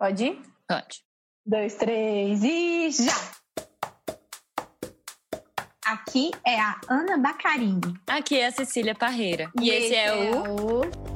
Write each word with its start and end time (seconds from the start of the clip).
Pode 0.00 0.24
ir? 0.24 0.42
Pode. 0.66 1.04
Dois, 1.44 1.74
três 1.74 2.42
e 2.42 2.90
já! 2.90 3.12
Aqui 5.84 6.30
é 6.46 6.58
a 6.58 6.80
Ana 6.88 7.18
Bacarini. 7.18 8.00
Aqui 8.06 8.38
é 8.38 8.46
a 8.46 8.50
Cecília 8.50 8.94
Parreira. 8.94 9.52
E, 9.60 9.68
e 9.68 9.70
esse, 9.70 9.84
esse, 9.88 9.94
é, 9.94 10.06
é 10.06 10.30
o... 10.32 10.80
o... 10.86 11.10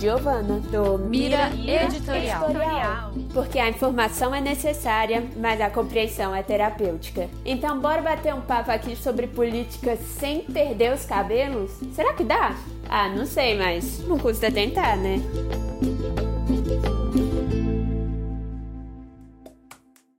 Giovana, 0.00 0.60
do 0.60 0.98
Mira, 0.98 1.50
Editorial. 1.54 2.44
Editorial. 2.48 2.99
Porque 3.32 3.58
a 3.58 3.68
informação 3.68 4.34
é 4.34 4.40
necessária, 4.40 5.24
mas 5.36 5.60
a 5.60 5.70
compreensão 5.70 6.34
é 6.34 6.42
terapêutica. 6.42 7.28
Então, 7.44 7.80
bora 7.80 8.02
bater 8.02 8.34
um 8.34 8.40
papo 8.40 8.70
aqui 8.70 8.96
sobre 8.96 9.28
política 9.28 9.96
sem 9.96 10.40
perder 10.42 10.92
os 10.92 11.04
cabelos? 11.04 11.70
Será 11.94 12.12
que 12.12 12.24
dá? 12.24 12.56
Ah, 12.88 13.08
não 13.08 13.24
sei, 13.24 13.56
mas 13.56 14.00
não 14.08 14.18
custa 14.18 14.50
tentar, 14.50 14.96
né? 14.96 15.20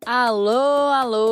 Alô, 0.05 0.70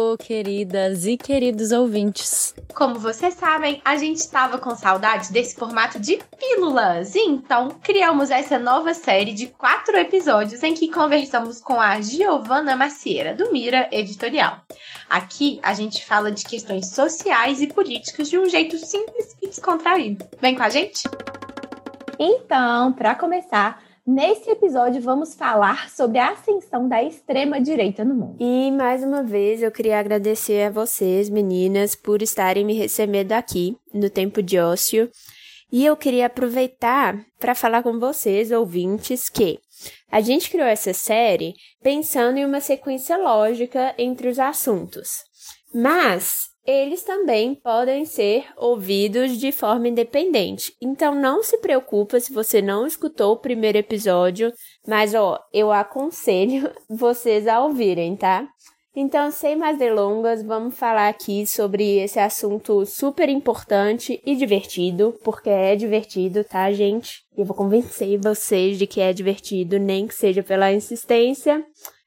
alô, 0.09 0.17
queridas 0.17 1.05
e 1.05 1.17
queridos 1.17 1.71
ouvintes. 1.71 2.55
Como 2.73 2.95
vocês 2.99 3.33
sabem, 3.35 3.81
a 3.85 3.95
gente 3.97 4.17
estava 4.17 4.57
com 4.57 4.75
saudade 4.75 5.31
desse 5.31 5.55
formato 5.55 5.99
de 5.99 6.19
pílulas, 6.37 7.15
então 7.15 7.69
criamos 7.83 8.31
essa 8.31 8.57
nova 8.57 8.93
série 8.93 9.33
de 9.33 9.47
quatro 9.47 9.95
episódios 9.97 10.63
em 10.63 10.73
que 10.73 10.91
conversamos 10.91 11.59
com 11.61 11.79
a 11.79 12.01
Giovana 12.01 12.75
Macieira, 12.75 13.35
do 13.35 13.51
Mira 13.51 13.87
Editorial. 13.91 14.61
Aqui 15.09 15.59
a 15.61 15.73
gente 15.73 16.05
fala 16.05 16.31
de 16.31 16.43
questões 16.43 16.87
sociais 16.87 17.61
e 17.61 17.67
políticas 17.67 18.29
de 18.29 18.37
um 18.37 18.49
jeito 18.49 18.77
simples 18.77 19.35
e 19.41 19.47
descontraído. 19.47 20.25
Vem 20.41 20.55
com 20.55 20.63
a 20.63 20.69
gente? 20.69 21.03
Então, 22.17 22.93
para 22.93 23.15
começar, 23.15 23.81
Nesse 24.11 24.49
episódio, 24.49 24.99
vamos 25.03 25.35
falar 25.35 25.87
sobre 25.87 26.17
a 26.17 26.31
ascensão 26.31 26.89
da 26.89 27.03
extrema-direita 27.03 28.03
no 28.03 28.15
mundo. 28.15 28.37
E 28.39 28.71
mais 28.71 29.03
uma 29.03 29.21
vez, 29.21 29.61
eu 29.61 29.71
queria 29.71 29.99
agradecer 29.99 30.63
a 30.63 30.71
vocês, 30.71 31.29
meninas, 31.29 31.93
por 31.93 32.23
estarem 32.23 32.65
me 32.65 32.73
recebendo 32.73 33.33
aqui 33.33 33.77
no 33.93 34.09
tempo 34.09 34.41
de 34.41 34.57
ócio. 34.57 35.11
E 35.71 35.85
eu 35.85 35.95
queria 35.95 36.25
aproveitar 36.25 37.23
para 37.39 37.53
falar 37.53 37.83
com 37.83 37.99
vocês, 37.99 38.51
ouvintes, 38.51 39.29
que 39.29 39.59
a 40.11 40.21
gente 40.21 40.49
criou 40.49 40.65
essa 40.65 40.91
série 40.91 41.53
pensando 41.83 42.39
em 42.39 42.45
uma 42.45 42.61
sequência 42.61 43.15
lógica 43.15 43.93
entre 43.95 44.27
os 44.27 44.39
assuntos. 44.39 45.23
Mas 45.71 46.48
eles 46.69 47.03
também 47.03 47.55
podem 47.55 48.05
ser 48.05 48.45
ouvidos 48.55 49.37
de 49.37 49.51
forma 49.51 49.87
independente. 49.87 50.75
Então 50.79 51.15
não 51.15 51.41
se 51.41 51.57
preocupa 51.57 52.19
se 52.19 52.31
você 52.31 52.61
não 52.61 52.85
escutou 52.85 53.33
o 53.33 53.39
primeiro 53.39 53.77
episódio, 53.77 54.53
mas 54.87 55.15
ó, 55.15 55.39
eu 55.51 55.71
aconselho 55.71 56.71
vocês 56.87 57.47
a 57.47 57.63
ouvirem, 57.63 58.15
tá? 58.15 58.47
Então, 58.95 59.31
sem 59.31 59.55
mais 59.55 59.77
delongas, 59.77 60.43
vamos 60.43 60.75
falar 60.75 61.09
aqui 61.09 61.45
sobre 61.45 61.99
esse 61.99 62.19
assunto 62.19 62.85
super 62.85 63.29
importante 63.29 64.21
e 64.25 64.35
divertido, 64.35 65.17
porque 65.23 65.49
é 65.49 65.75
divertido, 65.75 66.43
tá, 66.43 66.71
gente? 66.71 67.23
Eu 67.37 67.45
vou 67.45 67.55
convencer 67.55 68.19
vocês 68.19 68.77
de 68.77 68.85
que 68.85 68.99
é 68.99 69.13
divertido, 69.13 69.79
nem 69.79 70.07
que 70.07 70.13
seja 70.13 70.43
pela 70.43 70.73
insistência. 70.73 71.63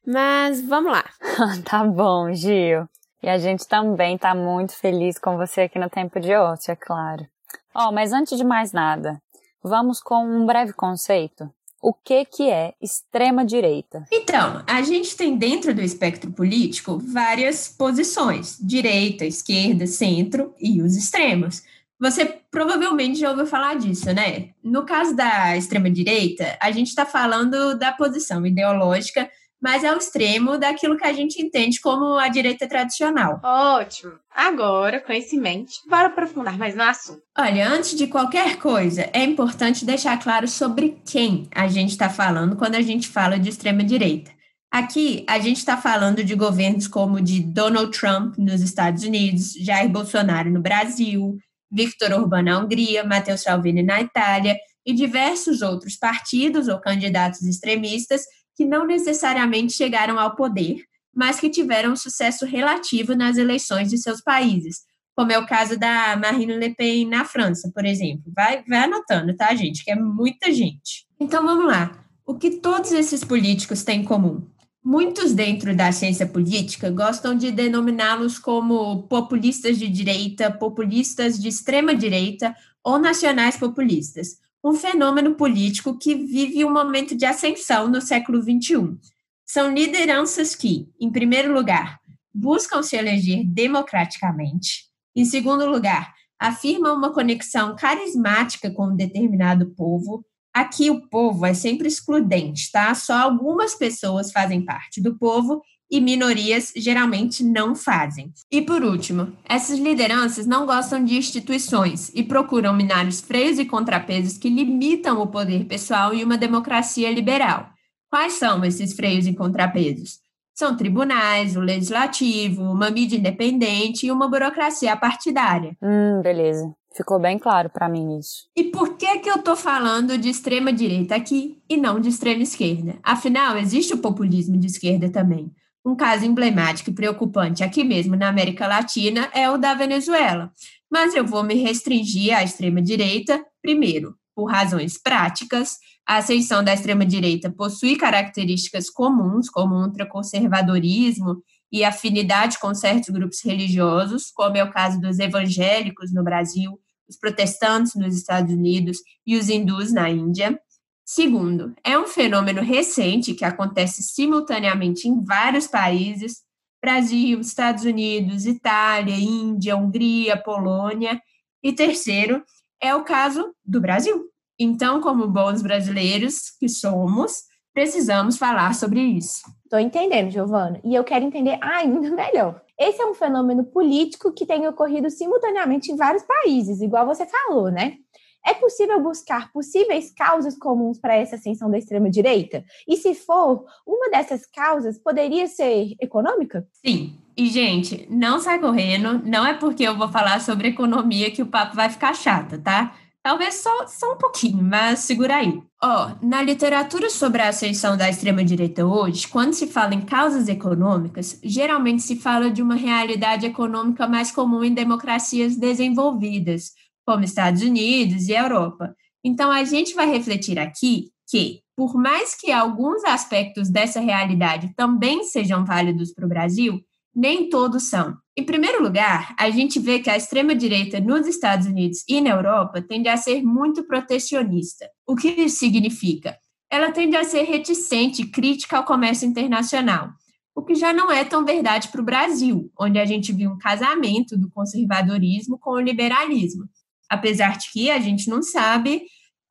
Mas 0.06 0.60
vamos 0.60 0.92
lá. 0.92 1.04
tá 1.64 1.84
bom, 1.84 2.32
Gil. 2.34 2.86
E 3.22 3.28
a 3.28 3.38
gente 3.38 3.68
também 3.68 4.16
está 4.16 4.34
muito 4.34 4.74
feliz 4.74 5.16
com 5.16 5.36
você 5.36 5.62
aqui 5.62 5.78
no 5.78 5.88
Tempo 5.88 6.18
de 6.18 6.34
Ócio, 6.34 6.72
é 6.72 6.76
claro. 6.76 7.24
Ó, 7.72 7.88
oh, 7.88 7.92
mas 7.92 8.12
antes 8.12 8.36
de 8.36 8.42
mais 8.42 8.72
nada, 8.72 9.22
vamos 9.62 10.00
com 10.00 10.24
um 10.24 10.44
breve 10.44 10.72
conceito. 10.72 11.48
O 11.80 11.92
que, 11.92 12.24
que 12.24 12.50
é 12.50 12.74
extrema-direita? 12.80 14.04
Então, 14.10 14.62
a 14.66 14.82
gente 14.82 15.16
tem 15.16 15.36
dentro 15.36 15.74
do 15.74 15.80
espectro 15.80 16.32
político 16.32 16.98
várias 16.98 17.68
posições: 17.68 18.58
direita, 18.60 19.24
esquerda, 19.24 19.86
centro 19.86 20.54
e 20.60 20.82
os 20.82 20.96
extremos. 20.96 21.62
Você 22.00 22.24
provavelmente 22.50 23.20
já 23.20 23.30
ouviu 23.30 23.46
falar 23.46 23.76
disso, 23.76 24.12
né? 24.12 24.50
No 24.62 24.84
caso 24.84 25.14
da 25.14 25.56
extrema-direita, 25.56 26.58
a 26.60 26.72
gente 26.72 26.88
está 26.88 27.06
falando 27.06 27.78
da 27.78 27.92
posição 27.92 28.44
ideológica 28.44 29.30
mas 29.62 29.84
é 29.84 29.94
o 29.94 29.98
extremo 29.98 30.58
daquilo 30.58 30.96
que 30.96 31.06
a 31.06 31.12
gente 31.12 31.40
entende 31.40 31.80
como 31.80 32.18
a 32.18 32.26
direita 32.28 32.68
tradicional. 32.68 33.40
Ótimo! 33.44 34.14
Agora, 34.34 35.00
com 35.00 35.12
esse 35.12 35.36
em 35.36 35.40
mente, 35.40 35.74
bora 35.88 36.08
aprofundar 36.08 36.58
mais 36.58 36.74
no 36.74 36.82
assunto. 36.82 37.22
Olha, 37.38 37.68
antes 37.68 37.94
de 37.94 38.08
qualquer 38.08 38.56
coisa, 38.56 39.08
é 39.12 39.22
importante 39.22 39.84
deixar 39.84 40.18
claro 40.18 40.48
sobre 40.48 41.00
quem 41.06 41.48
a 41.54 41.68
gente 41.68 41.90
está 41.90 42.10
falando 42.10 42.56
quando 42.56 42.74
a 42.74 42.82
gente 42.82 43.06
fala 43.06 43.38
de 43.38 43.50
extrema-direita. 43.50 44.32
Aqui, 44.70 45.24
a 45.28 45.38
gente 45.38 45.58
está 45.58 45.76
falando 45.76 46.24
de 46.24 46.34
governos 46.34 46.88
como 46.88 47.16
o 47.16 47.20
de 47.20 47.40
Donald 47.40 47.96
Trump 47.96 48.38
nos 48.38 48.62
Estados 48.62 49.04
Unidos, 49.04 49.52
Jair 49.52 49.88
Bolsonaro 49.88 50.50
no 50.50 50.62
Brasil, 50.62 51.36
Viktor 51.70 52.12
Orbán 52.12 52.42
na 52.42 52.58
Hungria, 52.58 53.04
Matteo 53.04 53.38
Salvini 53.38 53.82
na 53.82 54.00
Itália 54.00 54.56
e 54.84 54.92
diversos 54.92 55.62
outros 55.62 55.96
partidos 55.96 56.68
ou 56.68 56.80
candidatos 56.80 57.42
extremistas 57.42 58.22
que 58.56 58.64
não 58.64 58.86
necessariamente 58.86 59.72
chegaram 59.72 60.18
ao 60.18 60.36
poder, 60.36 60.84
mas 61.14 61.38
que 61.38 61.50
tiveram 61.50 61.94
sucesso 61.94 62.46
relativo 62.46 63.14
nas 63.14 63.36
eleições 63.36 63.90
de 63.90 63.98
seus 63.98 64.20
países, 64.20 64.80
como 65.14 65.30
é 65.30 65.38
o 65.38 65.46
caso 65.46 65.78
da 65.78 66.16
Marine 66.16 66.56
Le 66.56 66.74
Pen 66.74 67.06
na 67.06 67.24
França, 67.24 67.70
por 67.74 67.84
exemplo. 67.84 68.32
Vai, 68.34 68.64
vai 68.66 68.80
anotando, 68.80 69.34
tá, 69.36 69.54
gente? 69.54 69.84
Que 69.84 69.92
é 69.92 69.94
muita 69.94 70.50
gente. 70.50 71.06
Então 71.20 71.44
vamos 71.44 71.66
lá. 71.66 72.02
O 72.24 72.34
que 72.34 72.52
todos 72.52 72.92
esses 72.92 73.22
políticos 73.22 73.82
têm 73.82 74.00
em 74.00 74.04
comum? 74.04 74.46
Muitos 74.84 75.32
dentro 75.32 75.76
da 75.76 75.92
ciência 75.92 76.26
política 76.26 76.90
gostam 76.90 77.36
de 77.36 77.52
denominá-los 77.52 78.38
como 78.38 79.04
populistas 79.04 79.78
de 79.78 79.88
direita, 79.88 80.50
populistas 80.50 81.38
de 81.38 81.48
extrema 81.48 81.94
direita 81.94 82.54
ou 82.82 82.98
nacionais 82.98 83.56
populistas, 83.56 84.38
um 84.64 84.74
fenômeno 84.74 85.34
político 85.34 85.98
que 85.98 86.14
vive 86.14 86.64
um 86.64 86.72
momento 86.72 87.16
de 87.16 87.24
ascensão 87.24 87.88
no 87.88 88.00
século 88.00 88.40
XXI. 88.40 88.96
São 89.44 89.72
lideranças 89.74 90.54
que, 90.54 90.88
em 91.00 91.10
primeiro 91.10 91.52
lugar, 91.52 92.00
buscam 92.32 92.82
se 92.82 92.96
eleger 92.96 93.44
democraticamente, 93.44 94.84
em 95.14 95.24
segundo 95.24 95.66
lugar, 95.66 96.14
afirmam 96.38 96.96
uma 96.96 97.12
conexão 97.12 97.76
carismática 97.76 98.70
com 98.70 98.86
um 98.86 98.96
determinado 98.96 99.70
povo. 99.74 100.24
Aqui 100.54 100.90
o 100.90 101.08
povo 101.08 101.44
é 101.44 101.54
sempre 101.54 101.88
excludente, 101.88 102.70
tá? 102.72 102.94
Só 102.94 103.14
algumas 103.14 103.74
pessoas 103.74 104.32
fazem 104.32 104.64
parte 104.64 105.00
do 105.00 105.18
povo 105.18 105.62
e 105.92 106.00
minorias 106.00 106.72
geralmente 106.74 107.44
não 107.44 107.74
fazem. 107.74 108.32
E 108.50 108.62
por 108.62 108.82
último, 108.82 109.30
essas 109.46 109.78
lideranças 109.78 110.46
não 110.46 110.64
gostam 110.64 111.04
de 111.04 111.18
instituições 111.18 112.10
e 112.14 112.22
procuram 112.22 112.72
minar 112.72 113.06
os 113.06 113.20
freios 113.20 113.58
e 113.58 113.66
contrapesos 113.66 114.38
que 114.38 114.48
limitam 114.48 115.20
o 115.20 115.26
poder 115.26 115.66
pessoal 115.66 116.14
em 116.14 116.24
uma 116.24 116.38
democracia 116.38 117.12
liberal. 117.12 117.68
Quais 118.10 118.32
são 118.34 118.64
esses 118.64 118.94
freios 118.94 119.26
e 119.26 119.34
contrapesos? 119.34 120.20
São 120.54 120.76
tribunais, 120.76 121.56
o 121.56 121.60
legislativo, 121.60 122.62
uma 122.62 122.90
mídia 122.90 123.18
independente 123.18 124.06
e 124.06 124.10
uma 124.10 124.28
burocracia 124.28 124.96
partidária. 124.96 125.76
Hum, 125.82 126.22
beleza. 126.22 126.72
Ficou 126.94 127.18
bem 127.18 127.38
claro 127.38 127.70
para 127.70 127.88
mim 127.88 128.18
isso. 128.18 128.48
E 128.56 128.64
por 128.64 128.96
que 128.96 129.18
que 129.18 129.30
eu 129.30 129.42
tô 129.42 129.56
falando 129.56 130.16
de 130.16 130.28
extrema 130.28 130.72
direita 130.72 131.14
aqui 131.14 131.62
e 131.68 131.76
não 131.76 131.98
de 132.00 132.10
extrema 132.10 132.42
esquerda? 132.42 132.98
Afinal, 133.02 133.56
existe 133.56 133.94
o 133.94 133.98
populismo 133.98 134.58
de 134.58 134.66
esquerda 134.66 135.10
também. 135.10 135.50
Um 135.84 135.96
caso 135.96 136.24
emblemático 136.24 136.90
e 136.90 136.94
preocupante 136.94 137.64
aqui 137.64 137.82
mesmo 137.82 138.14
na 138.14 138.28
América 138.28 138.68
Latina 138.68 139.28
é 139.34 139.50
o 139.50 139.58
da 139.58 139.74
Venezuela. 139.74 140.52
Mas 140.90 141.14
eu 141.14 141.26
vou 141.26 141.42
me 141.42 141.54
restringir 141.54 142.36
à 142.36 142.44
extrema-direita, 142.44 143.44
primeiro, 143.60 144.14
por 144.34 144.44
razões 144.44 144.96
práticas. 144.96 145.78
A 146.06 146.18
ascensão 146.18 146.62
da 146.62 146.72
extrema-direita 146.72 147.50
possui 147.50 147.96
características 147.96 148.88
comuns, 148.88 149.50
como 149.50 149.74
ultraconservadorismo 149.74 151.42
e 151.72 151.84
afinidade 151.84 152.58
com 152.60 152.74
certos 152.74 153.08
grupos 153.08 153.42
religiosos, 153.44 154.30
como 154.30 154.56
é 154.56 154.62
o 154.62 154.70
caso 154.70 155.00
dos 155.00 155.18
evangélicos 155.18 156.12
no 156.12 156.22
Brasil, 156.22 156.78
os 157.08 157.16
protestantes 157.16 157.94
nos 157.94 158.14
Estados 158.14 158.52
Unidos 158.52 158.98
e 159.26 159.36
os 159.36 159.48
hindus 159.48 159.92
na 159.92 160.08
Índia. 160.10 160.60
Segundo, 161.04 161.74
é 161.84 161.98
um 161.98 162.06
fenômeno 162.06 162.62
recente 162.62 163.34
que 163.34 163.44
acontece 163.44 164.02
simultaneamente 164.02 165.08
em 165.08 165.22
vários 165.22 165.66
países 165.66 166.42
Brasil, 166.82 167.38
Estados 167.40 167.84
Unidos, 167.84 168.44
Itália, 168.44 169.14
Índia, 169.14 169.76
Hungria, 169.76 170.36
Polônia. 170.36 171.20
E 171.62 171.72
terceiro, 171.72 172.42
é 172.80 172.92
o 172.92 173.04
caso 173.04 173.54
do 173.64 173.80
Brasil. 173.80 174.28
Então, 174.58 175.00
como 175.00 175.28
bons 175.28 175.62
brasileiros 175.62 176.50
que 176.58 176.68
somos, 176.68 177.44
precisamos 177.72 178.36
falar 178.36 178.74
sobre 178.74 179.00
isso. 179.00 179.42
Tô 179.70 179.78
entendendo, 179.78 180.30
Giovana. 180.30 180.80
E 180.84 180.92
eu 180.94 181.04
quero 181.04 181.24
entender 181.24 181.56
ainda 181.62 182.10
melhor. 182.10 182.60
Esse 182.76 183.00
é 183.00 183.06
um 183.06 183.14
fenômeno 183.14 183.64
político 183.64 184.32
que 184.32 184.44
tem 184.44 184.66
ocorrido 184.66 185.08
simultaneamente 185.08 185.92
em 185.92 185.96
vários 185.96 186.24
países, 186.24 186.80
igual 186.80 187.06
você 187.06 187.24
falou, 187.24 187.70
né? 187.70 187.98
É 188.44 188.54
possível 188.54 189.00
buscar 189.00 189.52
possíveis 189.52 190.12
causas 190.12 190.56
comuns 190.56 190.98
para 190.98 191.14
essa 191.14 191.36
ascensão 191.36 191.70
da 191.70 191.78
extrema-direita? 191.78 192.64
E 192.88 192.96
se 192.96 193.14
for, 193.14 193.64
uma 193.86 194.10
dessas 194.10 194.44
causas 194.46 194.98
poderia 194.98 195.46
ser 195.46 195.94
econômica? 196.00 196.66
Sim. 196.84 197.18
E, 197.36 197.48
gente, 197.48 198.06
não 198.10 198.40
sai 198.40 198.58
correndo. 198.58 199.22
Não 199.24 199.46
é 199.46 199.54
porque 199.54 199.84
eu 199.84 199.96
vou 199.96 200.08
falar 200.08 200.40
sobre 200.40 200.68
economia 200.68 201.30
que 201.30 201.42
o 201.42 201.46
papo 201.46 201.76
vai 201.76 201.88
ficar 201.88 202.14
chato, 202.14 202.60
tá? 202.60 202.94
Talvez 203.22 203.54
só, 203.54 203.86
só 203.86 204.14
um 204.14 204.18
pouquinho, 204.18 204.60
mas 204.60 204.98
segura 205.00 205.36
aí. 205.36 205.62
Ó, 205.80 206.08
oh, 206.10 206.26
na 206.26 206.42
literatura 206.42 207.08
sobre 207.08 207.40
a 207.40 207.48
ascensão 207.48 207.96
da 207.96 208.10
extrema-direita 208.10 208.84
hoje, 208.84 209.28
quando 209.28 209.52
se 209.52 209.68
fala 209.68 209.94
em 209.94 210.00
causas 210.00 210.48
econômicas, 210.48 211.38
geralmente 211.42 212.02
se 212.02 212.16
fala 212.16 212.50
de 212.50 212.60
uma 212.60 212.74
realidade 212.74 213.46
econômica 213.46 214.08
mais 214.08 214.32
comum 214.32 214.64
em 214.64 214.74
democracias 214.74 215.56
desenvolvidas, 215.56 216.72
como 217.04 217.24
Estados 217.24 217.62
Unidos 217.62 218.28
e 218.28 218.32
Europa. 218.32 218.94
Então, 219.24 219.50
a 219.50 219.64
gente 219.64 219.94
vai 219.94 220.10
refletir 220.10 220.58
aqui 220.58 221.10
que, 221.28 221.60
por 221.76 221.94
mais 221.94 222.34
que 222.34 222.52
alguns 222.52 223.04
aspectos 223.04 223.70
dessa 223.70 224.00
realidade 224.00 224.72
também 224.76 225.24
sejam 225.24 225.64
válidos 225.64 226.12
para 226.12 226.26
o 226.26 226.28
Brasil, 226.28 226.80
nem 227.14 227.48
todos 227.48 227.88
são. 227.88 228.16
Em 228.36 228.44
primeiro 228.44 228.82
lugar, 228.82 229.34
a 229.38 229.50
gente 229.50 229.78
vê 229.78 229.98
que 229.98 230.08
a 230.08 230.16
extrema-direita 230.16 230.98
nos 231.00 231.26
Estados 231.26 231.66
Unidos 231.66 232.02
e 232.08 232.20
na 232.20 232.30
Europa 232.30 232.80
tende 232.80 233.08
a 233.08 233.16
ser 233.16 233.42
muito 233.42 233.84
protecionista. 233.84 234.88
O 235.06 235.14
que 235.14 235.28
isso 235.28 235.58
significa? 235.58 236.38
Ela 236.70 236.90
tende 236.90 237.16
a 237.16 237.24
ser 237.24 237.42
reticente 237.42 238.22
e 238.22 238.30
crítica 238.30 238.78
ao 238.78 238.84
comércio 238.84 239.28
internacional, 239.28 240.08
o 240.54 240.62
que 240.62 240.74
já 240.74 240.92
não 240.92 241.10
é 241.10 241.24
tão 241.24 241.44
verdade 241.44 241.88
para 241.88 242.00
o 242.00 242.04
Brasil, 242.04 242.70
onde 242.78 242.98
a 242.98 243.04
gente 243.04 243.32
viu 243.32 243.50
um 243.50 243.58
casamento 243.58 244.38
do 244.38 244.50
conservadorismo 244.50 245.58
com 245.58 245.72
o 245.72 245.80
liberalismo. 245.80 246.64
Apesar 247.12 247.58
de 247.58 247.70
que 247.70 247.90
a 247.90 248.00
gente 248.00 248.30
não 248.30 248.42
sabe 248.42 249.02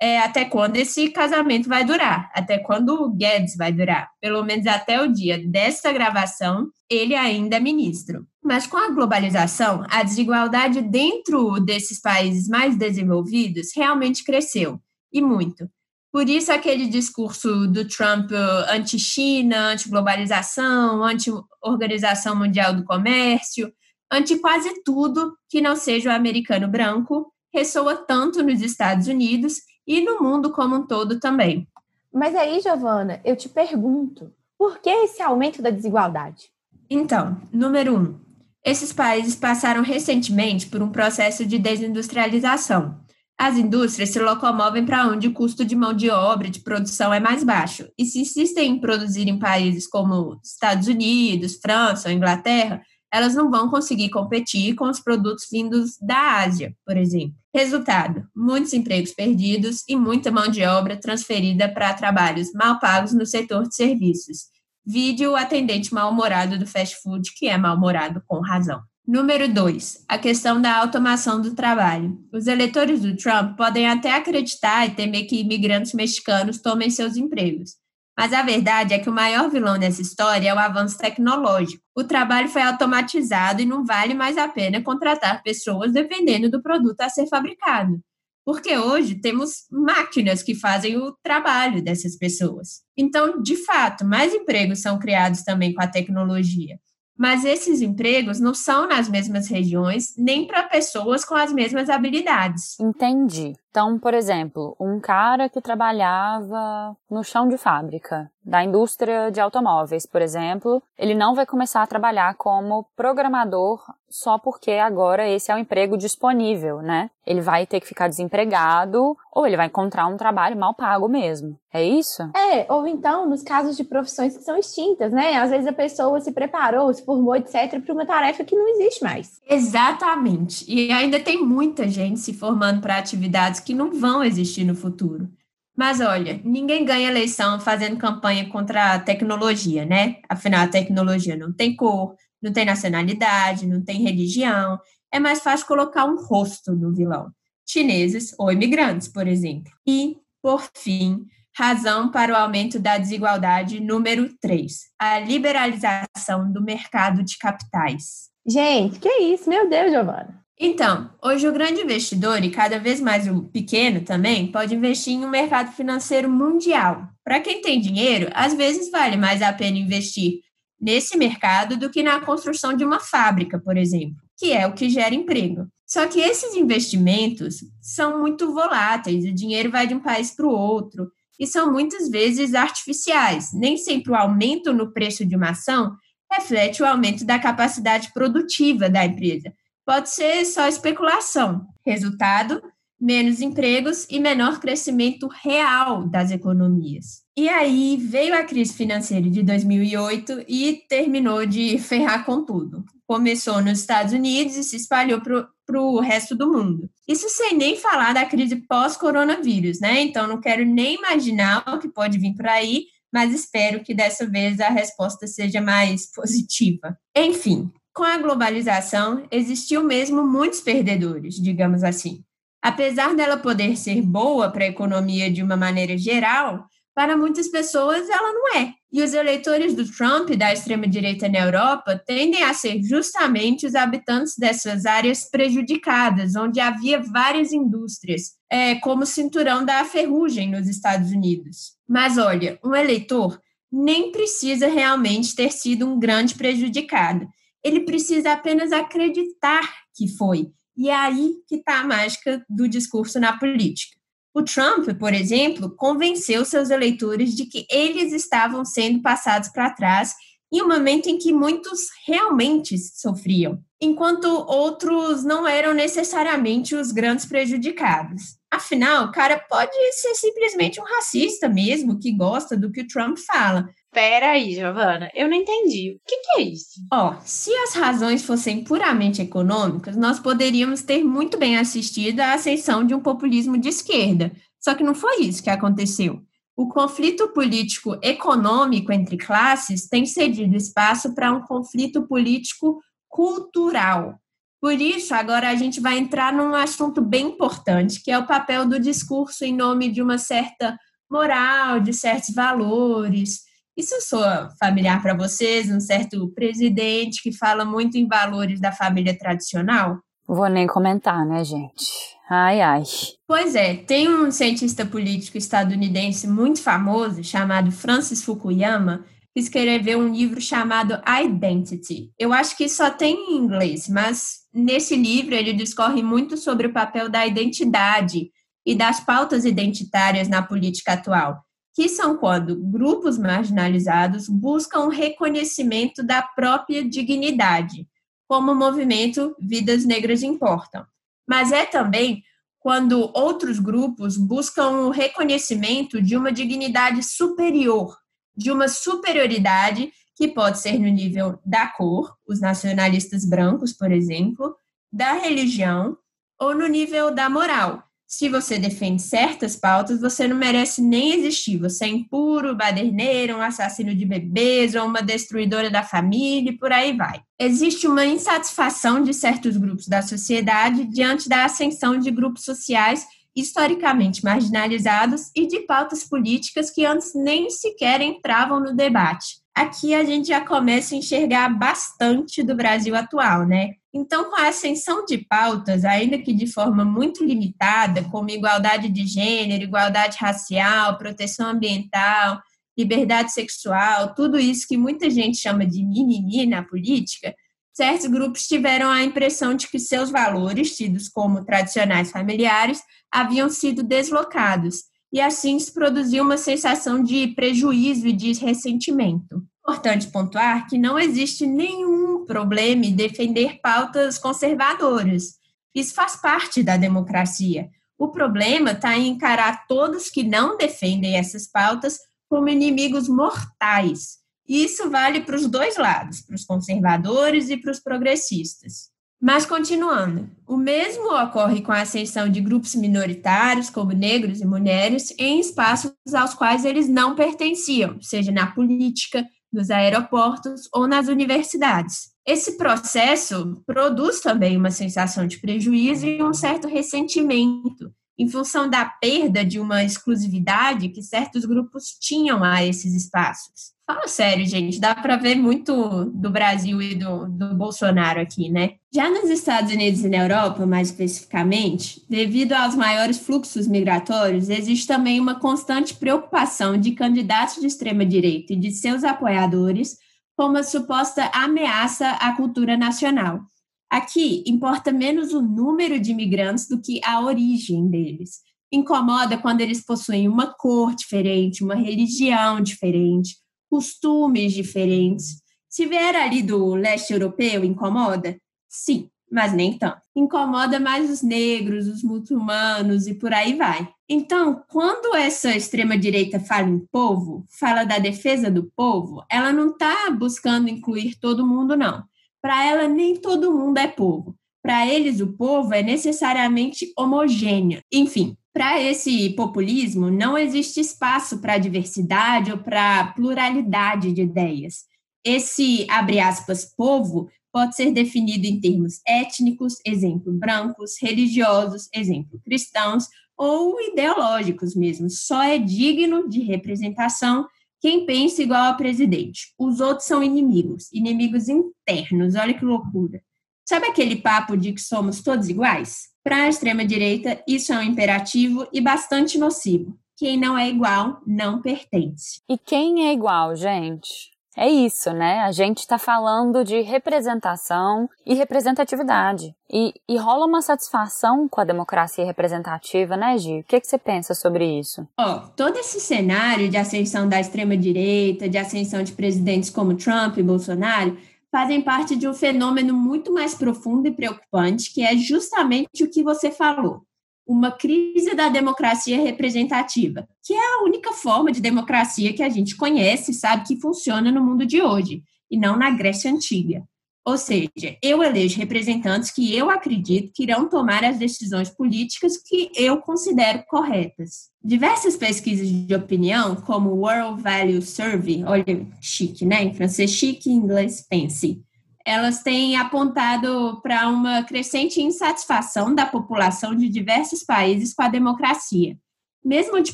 é, 0.02 0.20
até 0.20 0.46
quando 0.46 0.78
esse 0.78 1.10
casamento 1.10 1.70
vai 1.70 1.86
durar, 1.86 2.32
até 2.34 2.58
quando 2.58 2.90
o 2.90 3.12
Guedes 3.12 3.56
vai 3.56 3.72
durar. 3.72 4.10
Pelo 4.20 4.44
menos 4.44 4.66
até 4.66 5.00
o 5.00 5.12
dia 5.12 5.38
dessa 5.48 5.94
gravação, 5.94 6.70
ele 6.90 7.14
ainda 7.14 7.58
é 7.58 7.60
ministro. 7.60 8.26
Mas 8.44 8.66
com 8.66 8.78
a 8.78 8.90
globalização, 8.90 9.86
a 9.92 10.02
desigualdade 10.02 10.82
dentro 10.82 11.60
desses 11.60 12.02
países 12.02 12.48
mais 12.48 12.76
desenvolvidos 12.76 13.70
realmente 13.76 14.24
cresceu, 14.24 14.82
e 15.14 15.22
muito. 15.22 15.70
Por 16.12 16.28
isso, 16.28 16.52
aquele 16.52 16.88
discurso 16.88 17.68
do 17.68 17.88
Trump 17.88 18.32
anti-China, 18.70 19.68
anti-globalização, 19.68 21.04
anti-Organização 21.04 22.36
Mundial 22.36 22.74
do 22.76 22.84
Comércio, 22.84 23.72
anti 24.12 24.38
quase 24.40 24.84
tudo 24.84 25.38
que 25.48 25.62
não 25.62 25.76
seja 25.76 26.10
o 26.10 26.14
americano 26.14 26.68
branco, 26.68 27.32
ressoa 27.54 27.96
tanto 27.96 28.44
nos 28.44 28.62
Estados 28.62 29.08
Unidos 29.08 29.62
e 29.86 30.02
no 30.02 30.22
mundo 30.22 30.52
como 30.52 30.76
um 30.76 30.88
todo 30.88 31.20
também. 31.20 31.68
Mas 32.14 32.36
aí, 32.36 32.60
Giovana, 32.60 33.22
eu 33.24 33.36
te 33.36 33.48
pergunto, 33.48 34.32
por 34.58 34.80
que 34.80 34.90
esse 34.90 35.22
aumento 35.22 35.62
da 35.62 35.70
desigualdade? 35.70 36.50
Então, 36.90 37.42
número 37.52 37.98
um, 37.98 38.20
esses 38.64 38.94
países 38.94 39.36
passaram 39.36 39.82
recentemente 39.82 40.68
por 40.68 40.82
um 40.82 40.92
processo 40.92 41.46
de 41.46 41.58
desindustrialização. 41.58 43.00
As 43.38 43.58
indústrias 43.58 44.12
se 44.12 44.20
locomovem 44.20 44.86
para 44.86 45.08
onde 45.08 45.28
o 45.28 45.34
custo 45.34 45.66
de 45.66 45.76
mão 45.76 45.94
de 45.94 46.12
obra 46.12 46.48
de 46.48 46.60
produção 46.60 47.12
é 47.12 47.20
mais 47.20 47.44
baixo. 47.44 47.88
E 47.98 48.06
se 48.06 48.20
insistem 48.20 48.74
em 48.74 48.80
produzir 48.80 49.28
em 49.28 49.40
países 49.40 49.88
como 49.88 50.40
Estados 50.44 50.88
Unidos, 50.88 51.56
França 51.56 52.10
ou 52.10 52.14
Inglaterra, 52.14 52.84
elas 53.12 53.36
não 53.36 53.52
vão 53.52 53.70
conseguir 53.70 54.10
competir 54.10 54.76
com 54.76 54.86
os 54.90 55.00
produtos 55.00 55.48
vindos 55.52 55.98
da 56.02 56.40
Ásia, 56.40 56.76
por 56.86 56.96
exemplo. 56.98 57.36
Resultado: 57.54 58.26
muitos 58.36 58.74
empregos 58.74 59.12
perdidos 59.12 59.84
e 59.88 59.96
muita 59.96 60.32
mão 60.32 60.48
de 60.48 60.64
obra 60.64 60.98
transferida 60.98 61.68
para 61.68 61.94
trabalhos 61.94 62.52
mal 62.54 62.80
pagos 62.80 63.14
no 63.14 63.26
setor 63.26 63.68
de 63.68 63.76
serviços. 63.76 64.46
Vide 64.86 65.28
o 65.28 65.36
atendente 65.36 65.94
mal-humorado 65.94 66.58
do 66.58 66.66
fast 66.66 66.98
food, 67.04 67.32
que 67.36 67.48
é 67.48 67.58
mal-humorado 67.58 68.24
com 68.28 68.40
razão. 68.40 68.82
Número 69.08 69.52
2. 69.52 70.06
A 70.08 70.18
questão 70.18 70.62
da 70.62 70.78
automação 70.78 71.42
do 71.42 71.54
trabalho. 71.54 72.18
Os 72.32 72.48
eleitores 72.48 73.02
do 73.02 73.16
Trump 73.16 73.58
podem 73.58 73.88
até 73.88 74.14
acreditar 74.14 74.86
e 74.86 74.92
temer 74.92 75.28
que 75.28 75.42
imigrantes 75.42 75.94
mexicanos 75.94 76.60
tomem 76.60 76.90
seus 76.90 77.18
empregos. 77.18 77.81
Mas 78.18 78.34
a 78.34 78.42
verdade 78.42 78.94
é 78.94 79.00
que 79.00 79.10
o 79.10 79.14
maior 79.14 79.50
vilão 79.50 79.78
nessa 79.78 80.02
história 80.02 80.50
é 80.50 80.54
o 80.54 80.60
avanço 80.60 80.98
tecnológico. 80.98 81.82
O 81.96 82.04
trabalho 82.04 82.50
foi 82.50 82.62
automatizado 82.62 83.62
e 83.62 83.66
não 83.66 83.86
vale 83.86 84.14
mais 84.14 84.38
a 84.38 84.48
pena 84.48 84.82
contratar 84.82 85.42
pessoas 85.44 85.94
dependendo 85.94 86.50
do 86.50 86.62
produto 86.62 87.02
a 87.02 87.10
ser 87.10 87.28
fabricado. 87.28 88.00
Porque 88.44 88.78
hoje 88.78 89.16
temos 89.16 89.68
máquinas 89.72 90.42
que 90.42 90.56
fazem 90.56 90.98
o 90.98 91.16
trabalho 91.24 91.82
dessas 91.82 92.18
pessoas. 92.18 92.82
Então, 92.98 93.42
de 93.42 93.56
fato, 93.56 94.04
mais 94.04 94.34
empregos 94.34 94.82
são 94.82 94.98
criados 94.98 95.44
também 95.44 95.74
com 95.74 95.82
a 95.82 95.88
tecnologia. 95.88 96.80
Mas 97.18 97.46
esses 97.46 97.82
empregos 97.82 98.40
não 98.40 98.54
são 98.54 98.88
nas 98.88 99.08
mesmas 99.08 99.48
regiões, 99.48 100.16
nem 100.18 100.48
para 100.48 100.64
pessoas 100.64 101.24
com 101.24 101.36
as 101.36 101.52
mesmas 101.54 101.90
habilidades. 101.90 102.80
Entendi. 102.80 103.54
Então, 103.70 103.98
por 103.98 104.14
exemplo, 104.14 104.76
um 104.80 105.00
cara 105.00 105.48
que 105.48 105.62
trabalhava 105.62 106.96
no 107.10 107.24
chão 107.24 107.48
de 107.48 107.58
fábrica, 107.58 108.30
da 108.44 108.64
indústria 108.64 109.32
de 109.32 109.40
automóveis, 109.40 110.06
por 110.06 110.22
exemplo, 110.22 110.82
ele 110.98 111.16
não 111.16 111.36
vai 111.36 111.46
começar 111.46 111.82
a 111.82 111.88
trabalhar 111.88 112.36
como 112.36 112.86
programador 112.96 113.82
só 114.12 114.38
porque 114.38 114.72
agora 114.72 115.28
esse 115.28 115.52
é 115.52 115.56
o 115.56 115.58
emprego 115.58 115.98
disponível, 115.98 116.82
né? 116.82 117.10
Ele 117.26 117.42
vai 117.42 117.66
ter 117.66 117.80
que 117.80 117.88
ficar 117.88 118.08
desempregado 118.08 119.16
ou 119.34 119.48
ele 119.48 119.56
vai 119.56 119.68
encontrar 119.68 120.08
um 120.08 120.18
trabalho 120.18 120.58
mal 120.58 120.74
pago 120.74 121.08
mesmo. 121.08 121.58
É 121.74 121.84
isso? 121.84 122.22
É, 122.36 122.66
ou 122.72 122.86
então 122.86 123.28
nos 123.28 123.42
casos 123.42 123.78
de 123.78 123.84
profissões 123.84 124.36
que 124.36 124.44
são 124.44 124.58
extintas, 124.58 125.12
né? 125.14 125.38
Às 125.38 125.50
vezes 125.50 125.68
a 125.68 125.74
pessoa 125.74 126.20
se 126.20 126.32
preparou, 126.32 126.94
se 126.94 127.06
formou, 127.06 127.36
etc, 127.36 127.80
para 127.80 127.94
uma 127.94 128.06
tarefa 128.06 128.44
que 128.44 128.56
não 128.56 128.68
existe 128.68 129.04
mais. 129.04 129.40
Exatamente. 129.50 130.66
E 130.68 130.92
ainda 130.92 131.20
tem 131.20 131.44
muita 131.44 131.88
gente 131.88 132.20
se 132.20 132.34
formando 132.34 132.82
para 132.82 132.98
atividades 132.98 133.60
que 133.60 133.74
não 133.74 133.92
vão 133.92 134.24
existir 134.24 134.66
no 134.66 134.76
futuro. 134.76 135.30
Mas 135.76 136.02
olha, 136.02 136.40
ninguém 136.44 136.84
ganha 136.84 137.10
eleição 137.10 137.60
fazendo 137.60 137.98
campanha 137.98 138.48
contra 138.50 138.94
a 138.94 139.00
tecnologia, 139.00 139.86
né? 139.86 140.18
Afinal, 140.28 140.66
a 140.66 140.68
tecnologia 140.68 141.38
não 141.38 141.52
tem 141.52 141.76
cor, 141.76 142.16
não 142.42 142.52
tem 142.52 142.66
nacionalidade, 142.66 143.68
não 143.68 143.82
tem 143.82 144.02
religião. 144.02 144.80
É 145.12 145.20
mais 145.20 145.42
fácil 145.42 145.68
colocar 145.68 146.06
um 146.06 146.18
rosto 146.18 146.74
no 146.74 146.94
vilão. 146.94 147.32
Chineses 147.68 148.34
ou 148.40 148.52
imigrantes, 148.52 149.08
por 149.08 149.28
exemplo. 149.28 149.72
E, 149.88 150.18
por 150.42 150.70
fim, 150.76 151.26
razão 151.56 152.10
para 152.10 152.34
o 152.34 152.36
aumento 152.36 152.80
da 152.80 152.98
desigualdade 152.98 153.80
número 153.80 154.30
3, 154.42 154.80
a 155.00 155.20
liberalização 155.20 156.52
do 156.52 156.62
mercado 156.62 157.24
de 157.24 157.38
capitais. 157.38 158.30
Gente, 158.48 159.00
que 159.00 159.10
isso? 159.10 159.50
Meu 159.50 159.70
Deus, 159.70 159.92
Giovana. 159.92 160.42
Então, 160.64 161.10
hoje 161.24 161.48
o 161.48 161.52
grande 161.52 161.82
investidor, 161.82 162.44
e 162.44 162.52
cada 162.52 162.80
vez 162.80 163.02
mais 163.02 163.28
o 163.28 163.44
pequeno 163.44 164.02
também, 164.02 164.52
pode 164.52 164.76
investir 164.76 165.14
em 165.14 165.26
um 165.26 165.30
mercado 165.30 165.72
financeiro 165.72 166.30
mundial. 166.30 167.08
Para 167.24 167.40
quem 167.40 167.62
tem 167.62 167.82
dinheiro, 167.82 168.30
às 168.34 168.54
vezes 168.54 168.92
vale 168.92 169.18
mais 169.18 169.42
a 169.42 169.52
pena 169.52 169.78
investir 169.78 170.42
nesse 170.82 171.18
mercado 171.18 171.78
do 171.78 171.90
que 171.90 172.02
na 172.02 172.20
construção 172.20 172.74
de 172.74 172.84
uma 172.84 173.00
fábrica, 173.00 173.60
por 173.60 173.78
exemplo, 173.78 174.18
que 174.38 174.52
é 174.52 174.66
o 174.66 174.74
que 174.74 174.90
gera 174.90 175.14
emprego. 175.14 175.68
Só 175.86 176.08
que 176.08 176.20
esses 176.20 176.56
investimentos 176.56 177.58
são 177.82 178.20
muito 178.20 178.54
voláteis, 178.54 179.26
o 179.26 179.34
dinheiro 179.34 179.70
vai 179.70 179.86
de 179.86 179.94
um 179.94 180.00
país 180.00 180.32
para 180.32 180.48
o 180.48 180.52
outro 180.52 181.12
e 181.40 181.46
são 181.46 181.72
muitas 181.72 182.10
vezes 182.10 182.54
artificiais. 182.54 183.52
Nem 183.54 183.78
sempre 183.78 184.12
o 184.12 184.16
aumento 184.16 184.74
no 184.74 184.92
preço 184.92 185.26
de 185.26 185.36
uma 185.36 185.50
ação 185.50 185.96
reflete 186.32 186.82
o 186.82 186.86
aumento 186.86 187.26
da 187.26 187.38
capacidade 187.38 188.12
produtiva 188.14 188.90
da 188.90 189.06
empresa 189.06 189.54
pode 189.86 190.10
ser 190.10 190.46
só 190.46 190.68
especulação. 190.68 191.66
Resultado: 191.86 192.62
menos 193.02 193.42
empregos 193.42 194.06
e 194.10 194.20
menor 194.20 194.60
crescimento 194.60 195.28
real 195.44 196.08
das 196.08 196.30
economias. 196.30 197.24
E 197.36 197.50
aí 197.50 197.98
veio 197.98 198.36
a 198.36 198.44
crise 198.44 198.74
financeira 198.74 199.28
de 199.28 199.42
2008 199.42 200.46
e 200.48 200.84
terminou 200.88 201.46
de 201.46 201.80
ferrar 201.80 202.24
com 202.24 202.46
tudo. 202.46 202.86
Começou 203.08 203.62
nos 203.62 203.80
Estados 203.80 204.14
Unidos 204.14 204.56
e 204.56 204.64
se 204.64 204.76
espalhou 204.76 205.20
para 205.20 205.82
o 205.82 206.00
resto 206.00 206.36
do 206.36 206.52
mundo. 206.52 206.90
Isso 207.08 207.28
sem 207.30 207.58
nem 207.58 207.76
falar 207.76 208.14
da 208.14 208.26
crise 208.26 208.58
pós-coronavírus, 208.68 209.80
né? 209.80 210.02
Então 210.02 210.28
não 210.28 210.40
quero 210.40 210.64
nem 210.64 210.96
imaginar 210.96 211.64
o 211.68 211.80
que 211.80 211.90
pode 211.90 212.20
vir 212.20 212.36
por 212.36 212.48
aí, 212.48 212.86
mas 213.12 213.34
espero 213.34 213.84
que 213.84 213.94
dessa 213.94 214.26
vez 214.28 214.60
a 214.60 214.70
resposta 214.70 215.26
seja 215.26 215.60
mais 215.60 216.12
positiva. 216.14 216.96
Enfim, 217.18 217.72
com 217.94 218.04
a 218.04 218.18
globalização, 218.18 219.26
existiu 219.32 219.84
mesmo 219.84 220.26
muitos 220.26 220.62
perdedores, 220.62 221.36
digamos 221.36 221.84
assim. 221.84 222.24
Apesar 222.62 223.16
dela 223.16 223.38
poder 223.38 223.76
ser 223.76 224.02
boa 224.02 224.52
para 224.52 224.64
a 224.64 224.68
economia 224.68 225.32
de 225.32 225.42
uma 225.42 225.58
maneira 225.58 225.98
geral, 225.98 226.66
para 226.94 227.18
muitas 227.18 227.48
pessoas 227.48 228.10
ela 228.10 228.34
não 228.34 228.56
é. 228.56 228.74
E 228.92 229.02
os 229.02 229.14
eleitores 229.14 229.74
do 229.74 229.90
Trump 229.90 230.30
e 230.30 230.36
da 230.36 230.52
extrema-direita 230.52 231.30
na 231.30 231.40
Europa 231.40 232.00
tendem 232.06 232.44
a 232.44 232.54
ser 232.54 232.82
justamente 232.84 233.66
os 233.66 233.74
habitantes 233.74 234.36
dessas 234.38 234.86
áreas 234.86 235.30
prejudicadas, 235.30 236.36
onde 236.36 236.60
havia 236.60 237.02
várias 237.02 237.54
indústrias, 237.54 238.34
é, 238.52 238.76
como 238.76 239.04
o 239.04 239.08
cinturão 239.08 239.64
da 239.64 239.84
ferrugem 239.86 240.52
nos 240.52 240.68
Estados 240.68 241.12
Unidos. 241.12 241.72
Mas 241.88 242.18
olha, 242.18 242.60
um 242.64 242.76
eleitor 242.76 243.40
nem 243.72 244.12
precisa 244.12 244.68
realmente 244.68 245.34
ter 245.34 245.52
sido 245.52 245.88
um 245.88 245.98
grande 245.98 246.36
prejudicado. 246.36 247.26
Ele 247.64 247.82
precisa 247.82 248.34
apenas 248.34 248.74
acreditar 248.74 249.62
que 249.96 250.10
foi. 250.10 250.52
E 250.76 250.90
é 250.90 250.96
aí 250.96 251.36
que 251.48 251.56
está 251.56 251.80
a 251.80 251.84
mágica 251.84 252.44
do 252.50 252.68
discurso 252.68 253.20
na 253.20 253.38
política. 253.38 253.98
O 254.34 254.44
Trump, 254.44 254.88
por 254.98 255.14
exemplo, 255.14 255.76
convenceu 255.76 256.46
seus 256.46 256.70
eleitores 256.70 257.36
de 257.36 257.46
que 257.46 257.66
eles 257.70 258.14
estavam 258.14 258.64
sendo 258.64 259.02
passados 259.02 259.50
para 259.50 259.72
trás 259.72 260.14
em 260.52 260.62
um 260.62 260.68
momento 260.68 261.08
em 261.08 261.18
que 261.18 261.32
muitos 261.32 261.88
realmente 262.06 262.78
sofriam, 262.78 263.64
enquanto 263.80 264.26
outros 264.26 265.24
não 265.24 265.48
eram 265.48 265.74
necessariamente 265.74 266.76
os 266.76 266.92
grandes 266.92 267.26
prejudicados. 267.26 268.38
Afinal, 268.52 269.06
o 269.06 269.12
cara 269.14 269.40
pode 269.40 269.72
ser 269.94 270.14
simplesmente 270.16 270.80
um 270.80 270.84
racista 270.84 271.48
mesmo, 271.48 272.00
que 272.00 272.12
gosta 272.12 272.58
do 272.58 272.70
que 272.70 272.82
o 272.82 272.88
Trump 272.88 273.18
fala, 273.18 273.70
Pera 273.94 274.32
aí, 274.32 274.54
Giovana, 274.54 275.12
eu 275.14 275.28
não 275.28 275.36
entendi. 275.36 275.92
O 275.92 276.00
que, 276.08 276.18
que 276.18 276.32
é 276.38 276.42
isso? 276.44 276.80
Ó, 276.94 277.16
se 277.26 277.54
as 277.54 277.74
razões 277.74 278.24
fossem 278.24 278.64
puramente 278.64 279.22
econômicas, 279.22 279.98
nós 279.98 280.18
poderíamos 280.18 280.82
ter 280.82 281.04
muito 281.04 281.38
bem 281.38 281.58
assistido 281.58 282.22
à 282.22 282.34
ascensão 282.34 282.86
de 282.86 282.96
um 282.96 283.02
populismo 283.02 283.58
de 283.58 283.68
esquerda. 283.68 284.32
Só 284.62 284.74
que 284.76 284.84
não 284.84 284.96
foi 284.96 285.24
isso 285.24 285.44
que 285.44 285.50
aconteceu. 285.50 286.22
O 286.56 286.70
conflito 286.70 287.34
político 287.34 288.00
econômico 288.02 288.94
entre 288.94 289.18
classes 289.18 289.90
tem 289.90 290.06
cedido 290.06 290.56
espaço 290.56 291.14
para 291.14 291.34
um 291.34 291.42
conflito 291.42 292.08
político 292.08 292.82
cultural. 293.10 294.22
Por 294.62 294.80
isso, 294.80 295.14
agora 295.14 295.50
a 295.50 295.56
gente 295.56 295.82
vai 295.82 295.98
entrar 295.98 296.32
num 296.32 296.56
assunto 296.56 297.02
bem 297.02 297.28
importante, 297.28 298.02
que 298.02 298.12
é 298.12 298.18
o 298.18 298.28
papel 298.28 298.66
do 298.66 298.80
discurso 298.80 299.44
em 299.44 299.54
nome 299.54 299.92
de 299.92 300.02
uma 300.02 300.18
certa 300.18 300.78
moral, 301.10 301.82
de 301.82 301.92
certos 301.92 302.34
valores 302.34 303.51
isso 303.76 303.96
soa 304.02 304.50
familiar 304.60 305.02
para 305.02 305.14
vocês? 305.14 305.70
Um 305.72 305.80
certo 305.80 306.28
presidente 306.30 307.22
que 307.22 307.32
fala 307.32 307.64
muito 307.64 307.98
em 307.98 308.08
valores 308.08 308.60
da 308.60 308.72
família 308.72 309.18
tradicional? 309.18 310.00
Vou 310.28 310.48
nem 310.48 310.68
comentar, 310.68 311.26
né, 311.26 311.44
gente? 311.44 311.86
Ai, 312.30 312.62
ai. 312.62 312.84
Pois 313.28 313.56
é, 313.56 313.76
tem 313.76 314.08
um 314.08 314.32
cientista 314.32 314.86
político 314.86 315.38
estadunidense 315.38 316.28
muito 316.28 316.62
famoso 316.62 317.24
chamado 317.24 317.72
Francis 317.72 318.24
Fukuyama 318.24 319.04
que 319.34 319.40
escreveu 319.40 320.00
um 320.00 320.14
livro 320.14 320.42
chamado 320.42 321.02
Identity. 321.08 322.12
Eu 322.20 322.34
acho 322.34 322.56
que 322.58 322.68
só 322.68 322.90
tem 322.90 323.16
em 323.16 323.38
inglês, 323.38 323.88
mas 323.88 324.40
nesse 324.54 324.96
livro 324.96 325.34
ele 325.34 325.54
discorre 325.54 326.04
muito 326.04 326.36
sobre 326.36 326.68
o 326.68 326.74
papel 326.74 327.10
da 327.10 327.26
identidade 327.26 328.30
e 328.66 328.76
das 328.76 329.00
pautas 329.00 329.46
identitárias 329.46 330.28
na 330.28 330.42
política 330.42 330.94
atual 330.94 331.42
que 331.74 331.88
são 331.88 332.18
quando 332.18 332.56
grupos 332.56 333.18
marginalizados 333.18 334.28
buscam 334.28 334.90
reconhecimento 334.90 336.04
da 336.04 336.22
própria 336.22 336.84
dignidade, 336.88 337.88
como 338.28 338.52
o 338.52 338.56
movimento 338.56 339.36
Vidas 339.40 339.86
Negras 339.86 340.24
Importam. 340.24 340.86
Mas 341.28 341.52
é 341.52 341.66
também 341.66 342.24
quando 342.60 343.10
outros 343.16 343.58
grupos 343.58 344.18
buscam 344.18 344.70
o 344.82 344.90
reconhecimento 344.90 346.02
de 346.02 346.16
uma 346.16 346.32
dignidade 346.32 347.02
superior, 347.04 347.98
de 348.36 348.52
uma 348.52 348.68
superioridade 348.68 349.92
que 350.16 350.28
pode 350.28 350.60
ser 350.60 350.78
no 350.78 350.88
nível 350.88 351.40
da 351.44 351.68
cor, 351.68 352.16
os 352.28 352.40
nacionalistas 352.40 353.26
brancos, 353.26 353.74
por 353.74 353.92
exemplo, 353.92 354.56
da 354.92 355.14
religião, 355.14 355.98
ou 356.40 356.54
no 356.54 356.68
nível 356.68 357.14
da 357.14 357.30
moral, 357.30 357.84
se 358.12 358.28
você 358.28 358.60
defende 358.60 359.02
certas 359.02 359.56
pautas, 359.56 360.02
você 360.02 360.28
não 360.28 360.36
merece 360.36 360.82
nem 360.82 361.14
existir. 361.14 361.58
Você 361.58 361.86
é 361.86 361.88
impuro, 361.88 362.54
baderneiro, 362.54 363.38
um 363.38 363.42
assassino 363.42 363.96
de 363.96 364.06
bebês 364.06 364.76
ou 364.76 364.86
uma 364.86 365.02
destruidora 365.02 365.72
da 365.72 365.82
família 365.82 366.52
e 366.52 366.58
por 366.58 366.74
aí 366.74 366.92
vai. 366.92 367.22
Existe 367.40 367.88
uma 367.88 368.06
insatisfação 368.06 369.02
de 369.02 369.14
certos 369.14 369.56
grupos 369.56 369.88
da 369.88 370.02
sociedade 370.02 370.84
diante 370.88 371.30
da 371.30 371.46
ascensão 371.46 371.98
de 371.98 372.12
grupos 372.12 372.44
sociais 372.44 373.08
historicamente 373.34 374.26
marginalizados 374.26 375.32
e 375.34 375.48
de 375.48 375.62
pautas 375.62 376.04
políticas 376.04 376.70
que 376.70 376.86
antes 376.86 377.14
nem 377.16 377.50
sequer 377.50 378.02
entravam 378.02 378.60
no 378.60 378.76
debate. 378.76 379.41
Aqui 379.54 379.94
a 379.94 380.04
gente 380.04 380.30
já 380.30 380.40
começa 380.40 380.96
a 380.96 380.98
enxergar 380.98 381.50
bastante 381.50 382.42
do 382.42 382.56
Brasil 382.56 382.96
atual, 382.96 383.46
né? 383.46 383.74
Então, 383.94 384.30
com 384.30 384.38
a 384.38 384.48
ascensão 384.48 385.06
de 385.06 385.18
pautas, 385.18 385.84
ainda 385.84 386.18
que 386.18 386.34
de 386.34 386.48
forma 386.48 386.86
muito 386.86 387.24
limitada, 387.26 388.04
como 388.06 388.30
igualdade 388.30 388.88
de 388.88 389.06
gênero, 389.06 389.64
igualdade 389.64 390.18
racial, 390.18 390.98
proteção 390.98 391.50
ambiental, 391.50 392.42
liberdade 392.78 393.34
sexual, 393.34 394.16
tudo 394.16 394.40
isso 394.40 394.66
que 394.68 394.78
muita 394.78 395.10
gente 395.10 395.38
chama 395.38 395.66
de 395.66 395.84
mimimi 395.84 396.46
na 396.46 396.64
política, 396.64 397.36
certos 397.74 398.08
grupos 398.08 398.48
tiveram 398.48 398.90
a 398.90 399.04
impressão 399.04 399.54
de 399.54 399.68
que 399.68 399.78
seus 399.78 400.10
valores, 400.10 400.78
tidos 400.78 401.10
como 401.10 401.44
tradicionais 401.44 402.10
familiares, 402.10 402.82
haviam 403.12 403.50
sido 403.50 403.84
deslocados, 403.84 404.84
e 405.12 405.20
assim 405.20 405.60
se 405.60 405.74
produziu 405.74 406.24
uma 406.24 406.38
sensação 406.38 407.04
de 407.04 407.28
prejuízo 407.30 408.08
e 408.08 408.14
de 408.14 408.34
ressentimento. 408.34 409.44
Importante 409.60 410.08
pontuar 410.08 410.68
que 410.68 410.78
não 410.78 410.98
existe 410.98 411.46
nenhum 411.46 412.26
problema 412.26 412.86
em 412.86 412.96
defender 412.96 413.60
pautas 413.62 414.18
conservadoras. 414.18 415.36
Isso 415.76 415.94
faz 415.94 416.16
parte 416.16 416.64
da 416.64 416.78
democracia. 416.78 417.70
O 417.98 418.10
problema 418.10 418.72
está 418.72 418.98
em 418.98 419.10
encarar 419.10 419.68
todos 419.68 420.10
que 420.10 420.24
não 420.24 420.58
defendem 420.58 421.18
essas 421.18 421.48
pautas 421.48 422.00
como 422.28 422.50
inimigos 422.50 423.08
mortais. 423.08 424.20
E 424.48 424.64
isso 424.64 424.90
vale 424.90 425.22
para 425.22 425.36
os 425.36 425.48
dois 425.48 425.78
lados, 425.78 426.22
para 426.22 426.36
os 426.36 426.44
conservadores 426.44 427.50
e 427.50 427.58
para 427.58 427.72
os 427.72 427.80
progressistas. 427.80 428.91
Mas 429.22 429.46
continuando, 429.46 430.28
o 430.48 430.58
mesmo 430.58 431.14
ocorre 431.14 431.62
com 431.62 431.72
a 431.72 431.82
ascensão 431.82 432.28
de 432.28 432.42
grupos 432.42 432.74
minoritários, 432.74 433.70
como 433.70 433.92
negros 433.92 434.42
e 434.42 434.46
mulheres, 434.48 435.14
em 435.16 435.40
espaços 435.40 435.94
aos 436.12 436.34
quais 436.34 436.66
eles 436.66 436.90
não 436.90 437.14
pertenciam, 437.14 438.02
seja 438.02 438.32
na 438.32 438.48
política, 438.48 439.24
nos 439.54 439.70
aeroportos 439.70 440.68
ou 440.74 440.88
nas 440.88 441.08
universidades. 441.08 442.10
Esse 442.26 442.58
processo 442.58 443.62
produz 443.64 444.22
também 444.22 444.58
uma 444.58 444.72
sensação 444.72 445.28
de 445.28 445.38
prejuízo 445.40 446.08
e 446.08 446.24
um 446.24 446.34
certo 446.34 446.68
ressentimento, 446.68 447.94
em 448.22 448.28
função 448.28 448.70
da 448.70 448.86
perda 448.86 449.44
de 449.44 449.60
uma 449.60 449.84
exclusividade 449.84 450.90
que 450.90 451.02
certos 451.02 451.44
grupos 451.44 451.98
tinham 452.00 452.44
a 452.44 452.64
esses 452.64 452.94
espaços. 452.94 453.72
Fala 453.84 454.08
sério, 454.08 454.46
gente, 454.46 454.80
dá 454.80 454.94
para 454.94 455.18
ver 455.18 455.36
muito 455.36 456.06
do 456.06 456.30
Brasil 456.30 456.80
e 456.80 456.94
do, 456.94 457.28
do 457.28 457.56
Bolsonaro 457.56 458.22
aqui, 458.22 458.48
né? 458.48 458.74
Já 458.94 459.10
nos 459.10 459.28
Estados 459.28 459.74
Unidos 459.74 460.02
e 460.06 460.08
na 460.10 460.18
Europa, 460.18 460.68
mais 460.68 460.90
especificamente, 460.90 462.06
devido 462.08 462.54
aos 462.54 462.76
maiores 462.76 463.18
fluxos 463.18 463.68
migratórios, 463.68 464.50
existe 464.50 464.86
também 464.86 465.20
uma 465.20 465.40
constante 465.40 465.96
preocupação 465.96 466.78
de 466.78 466.92
candidatos 466.92 467.60
de 467.60 467.66
extrema-direita 467.66 468.54
e 468.54 468.56
de 468.56 468.70
seus 468.70 469.04
apoiadores 469.04 469.98
com 470.38 470.46
uma 470.46 470.62
suposta 470.62 471.26
ameaça 471.34 472.08
à 472.12 472.36
cultura 472.36 472.78
nacional. 472.78 473.42
Aqui, 473.92 474.42
importa 474.48 474.90
menos 474.90 475.34
o 475.34 475.42
número 475.42 476.00
de 476.00 476.12
imigrantes 476.12 476.66
do 476.66 476.82
que 476.82 477.02
a 477.04 477.20
origem 477.20 477.90
deles. 477.90 478.40
Incomoda 478.72 479.38
quando 479.38 479.60
eles 479.60 479.84
possuem 479.84 480.30
uma 480.30 480.48
cor 480.48 480.96
diferente, 480.96 481.62
uma 481.62 481.76
religião 481.76 482.62
diferente, 482.62 483.36
costumes 483.70 484.54
diferentes. 484.54 485.42
Se 485.70 485.86
vier 485.86 486.16
ali 486.16 486.42
do 486.42 486.74
leste 486.74 487.12
europeu, 487.12 487.66
incomoda? 487.66 488.38
Sim, 488.70 489.10
mas 489.30 489.52
nem 489.52 489.78
tanto. 489.78 490.00
Incomoda 490.16 490.80
mais 490.80 491.10
os 491.10 491.22
negros, 491.22 491.90
os 491.90 492.02
muçulmanos 492.02 493.08
e 493.08 493.14
por 493.14 493.34
aí 493.34 493.56
vai. 493.56 493.90
Então, 494.08 494.64
quando 494.70 495.14
essa 495.18 495.54
extrema-direita 495.54 496.40
fala 496.40 496.70
em 496.70 496.80
povo, 496.80 497.46
fala 497.60 497.84
da 497.84 498.00
defesa 498.00 498.50
do 498.50 498.72
povo, 498.74 499.22
ela 499.30 499.52
não 499.52 499.72
está 499.72 500.10
buscando 500.12 500.70
incluir 500.70 501.20
todo 501.20 501.46
mundo, 501.46 501.76
não. 501.76 502.10
Para 502.42 502.66
ela, 502.66 502.88
nem 502.88 503.16
todo 503.16 503.54
mundo 503.54 503.78
é 503.78 503.88
povo. 503.88 504.36
Para 504.64 504.88
eles, 504.88 505.20
o 505.20 505.34
povo 505.34 505.74
é 505.74 505.82
necessariamente 505.82 506.92
homogêneo. 506.98 507.82
Enfim, 507.92 508.36
para 508.54 508.82
esse 508.82 509.30
populismo, 509.32 510.12
não 510.12 510.38
existe 510.38 510.80
espaço 510.80 511.40
para 511.40 511.58
diversidade 511.58 512.52
ou 512.52 512.58
para 512.58 513.14
pluralidade 513.14 514.12
de 514.12 514.22
ideias. 514.22 514.86
Esse, 515.26 515.86
abre 515.90 516.20
aspas, 516.20 516.66
povo 516.76 517.30
pode 517.52 517.76
ser 517.76 517.92
definido 517.92 518.46
em 518.46 518.60
termos 518.60 519.02
étnicos, 519.08 519.76
exemplo, 519.86 520.32
brancos, 520.34 520.96
religiosos, 521.02 521.88
exemplo, 521.94 522.42
cristãos, 522.44 523.08
ou 523.38 523.80
ideológicos 523.82 524.76
mesmo. 524.76 525.10
Só 525.10 525.42
é 525.42 525.58
digno 525.58 526.30
de 526.30 526.42
representação 526.42 527.48
quem 527.82 528.06
pensa 528.06 528.44
igual 528.44 528.68
ao 528.68 528.78
presidente. 528.78 529.54
Os 529.58 529.80
outros 529.80 530.08
são 530.08 530.24
inimigos, 530.24 530.92
inimigos 530.94 531.50
internos. 531.50 532.36
Olha 532.36 532.54
que 532.54 532.64
loucura. 532.64 533.22
Sabe 533.68 533.88
aquele 533.88 534.18
papo 534.18 534.56
de 534.56 534.72
que 534.72 534.82
somos 534.82 535.22
todos 535.24 535.50
iguais? 535.50 536.10
Para 536.24 536.44
a 536.44 536.50
extrema-direita, 536.50 537.42
isso 537.48 537.74
é 537.74 537.80
um 537.80 537.82
imperativo 537.82 538.68
e 538.72 538.80
bastante 538.80 539.40
nocivo. 539.40 539.98
Quem 540.16 540.38
não 540.38 540.56
é 540.56 540.70
igual 540.70 541.20
não 541.26 541.62
pertence. 541.62 542.42
E 542.48 542.56
quem 542.56 543.08
é 543.08 543.14
igual, 543.14 543.56
gente? 543.56 544.31
É 544.56 544.70
isso, 544.70 545.14
né? 545.14 545.40
A 545.40 545.52
gente 545.52 545.80
está 545.80 545.98
falando 545.98 546.64
de 546.64 546.82
representação 546.82 548.10
e 548.26 548.34
representatividade. 548.34 549.56
E, 549.72 549.94
e, 550.08 550.18
rola 550.18 550.46
uma 550.46 550.62
satisfação 550.62 551.48
com 551.48 551.62
a 551.62 551.64
democracia 551.64 552.26
representativa, 552.26 553.16
né, 553.16 553.38
Gi? 553.38 553.60
O 553.60 553.64
que, 553.64 553.80
que 553.80 553.88
você 553.88 553.98
pensa 553.98 554.34
sobre 554.34 554.80
isso? 554.80 555.08
Ó, 555.18 555.36
oh, 555.36 555.48
todo 555.56 555.78
esse 555.78 556.02
cenário 556.02 556.70
de 556.70 556.76
ascensão 556.76 557.30
da 557.30 557.40
extrema-direita, 557.40 558.50
de 558.50 558.58
ascensão 558.58 559.02
de 559.02 559.14
presidentes 559.14 559.70
como 559.70 559.96
Trump 559.96 560.38
e 560.38 560.44
Bolsonaro, 560.44 561.18
fazem 561.50 561.82
parte 561.82 562.16
de 562.16 562.28
um 562.28 562.34
fenômeno 562.34 562.94
muito 562.94 563.34
mais 563.34 563.56
profundo 563.56 564.08
e 564.08 564.12
preocupante, 564.12 564.94
que 564.94 565.02
é 565.02 565.16
justamente 565.16 566.04
o 566.04 566.10
que 566.10 566.24
você 566.24 566.52
falou. 566.52 567.06
Uma 567.52 567.70
crise 567.70 568.34
da 568.34 568.48
democracia 568.48 569.22
representativa, 569.22 570.26
que 570.42 570.54
é 570.54 570.58
a 570.58 570.84
única 570.86 571.12
forma 571.12 571.52
de 571.52 571.60
democracia 571.60 572.32
que 572.32 572.42
a 572.42 572.48
gente 572.48 572.78
conhece 572.78 573.34
sabe 573.34 573.68
que 573.68 573.76
funciona 573.76 574.32
no 574.32 574.42
mundo 574.42 574.66
de 574.66 574.82
hoje, 574.82 575.22
e 575.52 575.58
não 575.58 575.76
na 575.76 575.90
Grécia 575.90 576.32
Antiga. 576.32 576.82
Ou 577.26 577.38
seja, 577.38 577.98
eu 578.02 578.24
elejo 578.24 578.58
representantes 578.58 579.32
que 579.32 579.54
eu 579.54 579.70
acredito 579.70 580.32
que 580.34 580.44
irão 580.44 580.70
tomar 580.70 581.04
as 581.04 581.18
decisões 581.20 581.70
políticas 581.70 582.38
que 582.38 582.72
eu 582.74 583.02
considero 583.02 583.66
corretas. 583.68 584.50
Diversas 584.64 585.18
pesquisas 585.18 585.68
de 585.68 585.94
opinião, 585.94 586.56
como 586.56 586.90
o 586.90 587.02
World 587.02 587.42
Value 587.42 587.82
Survey, 587.82 588.46
olha, 588.46 588.88
chique, 589.02 589.46
né? 589.46 589.62
Em 589.62 589.74
francês, 589.74 590.10
chique, 590.10 590.50
em 590.50 590.56
inglês, 590.56 591.06
pense. 591.10 591.62
Elas 592.06 592.42
têm 592.42 592.76
apontado 592.76 593.80
para 593.82 594.10
uma 594.10 594.44
crescente 594.44 595.02
insatisfação 595.02 595.94
da 595.94 596.06
população 596.06 596.76
de 596.76 596.90
diversos 596.90 597.44
países 597.44 597.94
com 597.94 598.02
a 598.02 598.10
democracia, 598.10 598.98
mesmo 599.44 599.82
de 599.82 599.94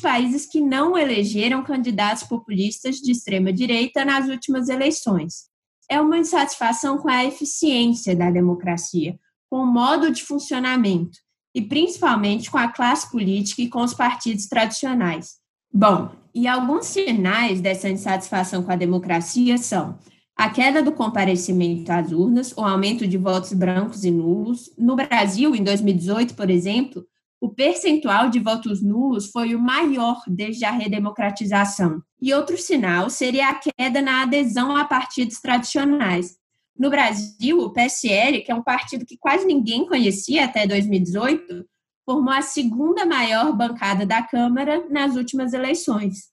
países 0.00 0.46
que 0.46 0.60
não 0.60 0.96
elegeram 0.96 1.62
candidatos 1.62 2.24
populistas 2.24 2.96
de 2.96 3.12
extrema 3.12 3.52
direita 3.52 4.04
nas 4.04 4.28
últimas 4.28 4.68
eleições 4.68 5.48
é 5.88 6.00
uma 6.00 6.18
insatisfação 6.18 6.98
com 6.98 7.08
a 7.08 7.24
eficiência 7.24 8.14
da 8.14 8.30
democracia, 8.30 9.18
com 9.48 9.62
o 9.62 9.66
modo 9.66 10.12
de 10.12 10.22
funcionamento 10.22 11.18
e 11.54 11.62
principalmente 11.62 12.50
com 12.50 12.58
a 12.58 12.68
classe 12.68 13.10
política 13.10 13.62
e 13.62 13.68
com 13.68 13.82
os 13.82 13.94
partidos 13.94 14.46
tradicionais. 14.46 15.38
Bom, 15.72 16.10
e 16.34 16.46
alguns 16.46 16.86
sinais 16.86 17.60
dessa 17.60 17.88
insatisfação 17.88 18.62
com 18.62 18.70
a 18.70 18.76
democracia 18.76 19.56
são 19.56 19.98
a 20.38 20.48
queda 20.48 20.80
do 20.80 20.92
comparecimento 20.92 21.90
às 21.90 22.12
urnas, 22.12 22.54
o 22.56 22.60
aumento 22.60 23.08
de 23.08 23.18
votos 23.18 23.52
brancos 23.52 24.04
e 24.04 24.10
nulos. 24.12 24.72
No 24.78 24.94
Brasil, 24.94 25.52
em 25.52 25.64
2018, 25.64 26.34
por 26.34 26.48
exemplo, 26.48 27.04
o 27.40 27.48
percentual 27.48 28.30
de 28.30 28.38
votos 28.38 28.80
nulos 28.80 29.32
foi 29.32 29.56
o 29.56 29.58
maior 29.58 30.22
desde 30.28 30.64
a 30.64 30.70
redemocratização. 30.70 32.00
E 32.22 32.32
outro 32.32 32.56
sinal 32.56 33.10
seria 33.10 33.48
a 33.48 33.54
queda 33.54 34.00
na 34.00 34.22
adesão 34.22 34.76
a 34.76 34.84
partidos 34.84 35.40
tradicionais. 35.40 36.36
No 36.78 36.88
Brasil, 36.88 37.58
o 37.58 37.72
PSL, 37.72 38.42
que 38.42 38.52
é 38.52 38.54
um 38.54 38.62
partido 38.62 39.04
que 39.04 39.18
quase 39.18 39.44
ninguém 39.44 39.86
conhecia 39.86 40.44
até 40.44 40.68
2018, 40.68 41.66
formou 42.04 42.32
a 42.32 42.42
segunda 42.42 43.04
maior 43.04 43.52
bancada 43.56 44.06
da 44.06 44.22
Câmara 44.22 44.86
nas 44.88 45.16
últimas 45.16 45.52
eleições. 45.52 46.28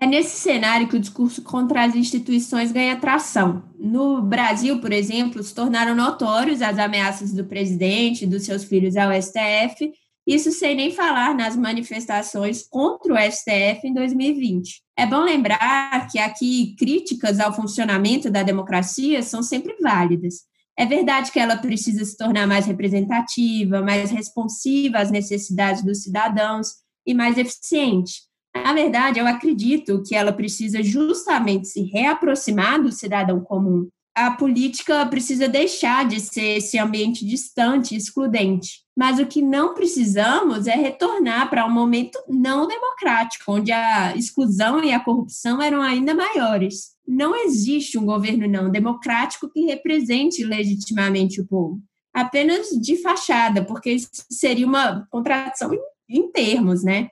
É 0.00 0.06
nesse 0.06 0.38
cenário 0.38 0.88
que 0.88 0.96
o 0.96 1.00
discurso 1.00 1.42
contra 1.42 1.84
as 1.84 1.94
instituições 1.94 2.72
ganha 2.72 2.96
tração. 2.96 3.62
No 3.78 4.22
Brasil, 4.22 4.80
por 4.80 4.92
exemplo, 4.92 5.42
se 5.42 5.54
tornaram 5.54 5.94
notórios 5.94 6.62
as 6.62 6.78
ameaças 6.78 7.32
do 7.32 7.44
presidente 7.44 8.24
e 8.24 8.26
dos 8.26 8.44
seus 8.44 8.64
filhos 8.64 8.96
ao 8.96 9.12
STF 9.12 9.92
isso 10.26 10.52
sem 10.52 10.76
nem 10.76 10.92
falar 10.92 11.34
nas 11.34 11.56
manifestações 11.56 12.62
contra 12.68 13.14
o 13.14 13.18
STF 13.18 13.80
em 13.84 13.92
2020. 13.92 14.82
É 14.96 15.04
bom 15.06 15.24
lembrar 15.24 16.06
que 16.08 16.18
aqui 16.18 16.76
críticas 16.78 17.40
ao 17.40 17.52
funcionamento 17.52 18.30
da 18.30 18.42
democracia 18.42 19.22
são 19.22 19.42
sempre 19.42 19.76
válidas. 19.80 20.42
É 20.78 20.86
verdade 20.86 21.32
que 21.32 21.40
ela 21.40 21.56
precisa 21.56 22.04
se 22.04 22.16
tornar 22.16 22.46
mais 22.46 22.64
representativa, 22.64 23.82
mais 23.82 24.10
responsiva 24.10 24.98
às 24.98 25.10
necessidades 25.10 25.82
dos 25.82 26.02
cidadãos 26.02 26.68
e 27.04 27.12
mais 27.12 27.36
eficiente. 27.36 28.29
Na 28.54 28.72
verdade, 28.72 29.18
eu 29.18 29.26
acredito 29.26 30.02
que 30.02 30.14
ela 30.14 30.32
precisa 30.32 30.82
justamente 30.82 31.68
se 31.68 31.82
reaproximar 31.82 32.82
do 32.82 32.92
cidadão 32.92 33.40
comum. 33.40 33.88
A 34.14 34.32
política 34.32 35.06
precisa 35.06 35.48
deixar 35.48 36.06
de 36.06 36.20
ser 36.20 36.58
esse 36.58 36.78
ambiente 36.78 37.24
distante, 37.24 37.94
excludente. 37.94 38.82
Mas 38.96 39.18
o 39.18 39.26
que 39.26 39.40
não 39.40 39.72
precisamos 39.72 40.66
é 40.66 40.74
retornar 40.74 41.48
para 41.48 41.64
um 41.64 41.70
momento 41.70 42.18
não 42.28 42.66
democrático, 42.66 43.52
onde 43.52 43.72
a 43.72 44.14
exclusão 44.16 44.82
e 44.84 44.92
a 44.92 45.00
corrupção 45.00 45.62
eram 45.62 45.80
ainda 45.80 46.12
maiores. 46.12 46.90
Não 47.06 47.34
existe 47.34 47.96
um 47.96 48.04
governo 48.04 48.46
não 48.48 48.70
democrático 48.70 49.48
que 49.48 49.64
represente 49.64 50.44
legitimamente 50.44 51.40
o 51.40 51.46
povo, 51.46 51.80
apenas 52.12 52.68
de 52.68 52.96
fachada, 52.96 53.64
porque 53.64 53.92
isso 53.92 54.10
seria 54.30 54.66
uma 54.66 55.06
contradição 55.10 55.70
em 56.08 56.30
termos, 56.30 56.84
né? 56.84 57.08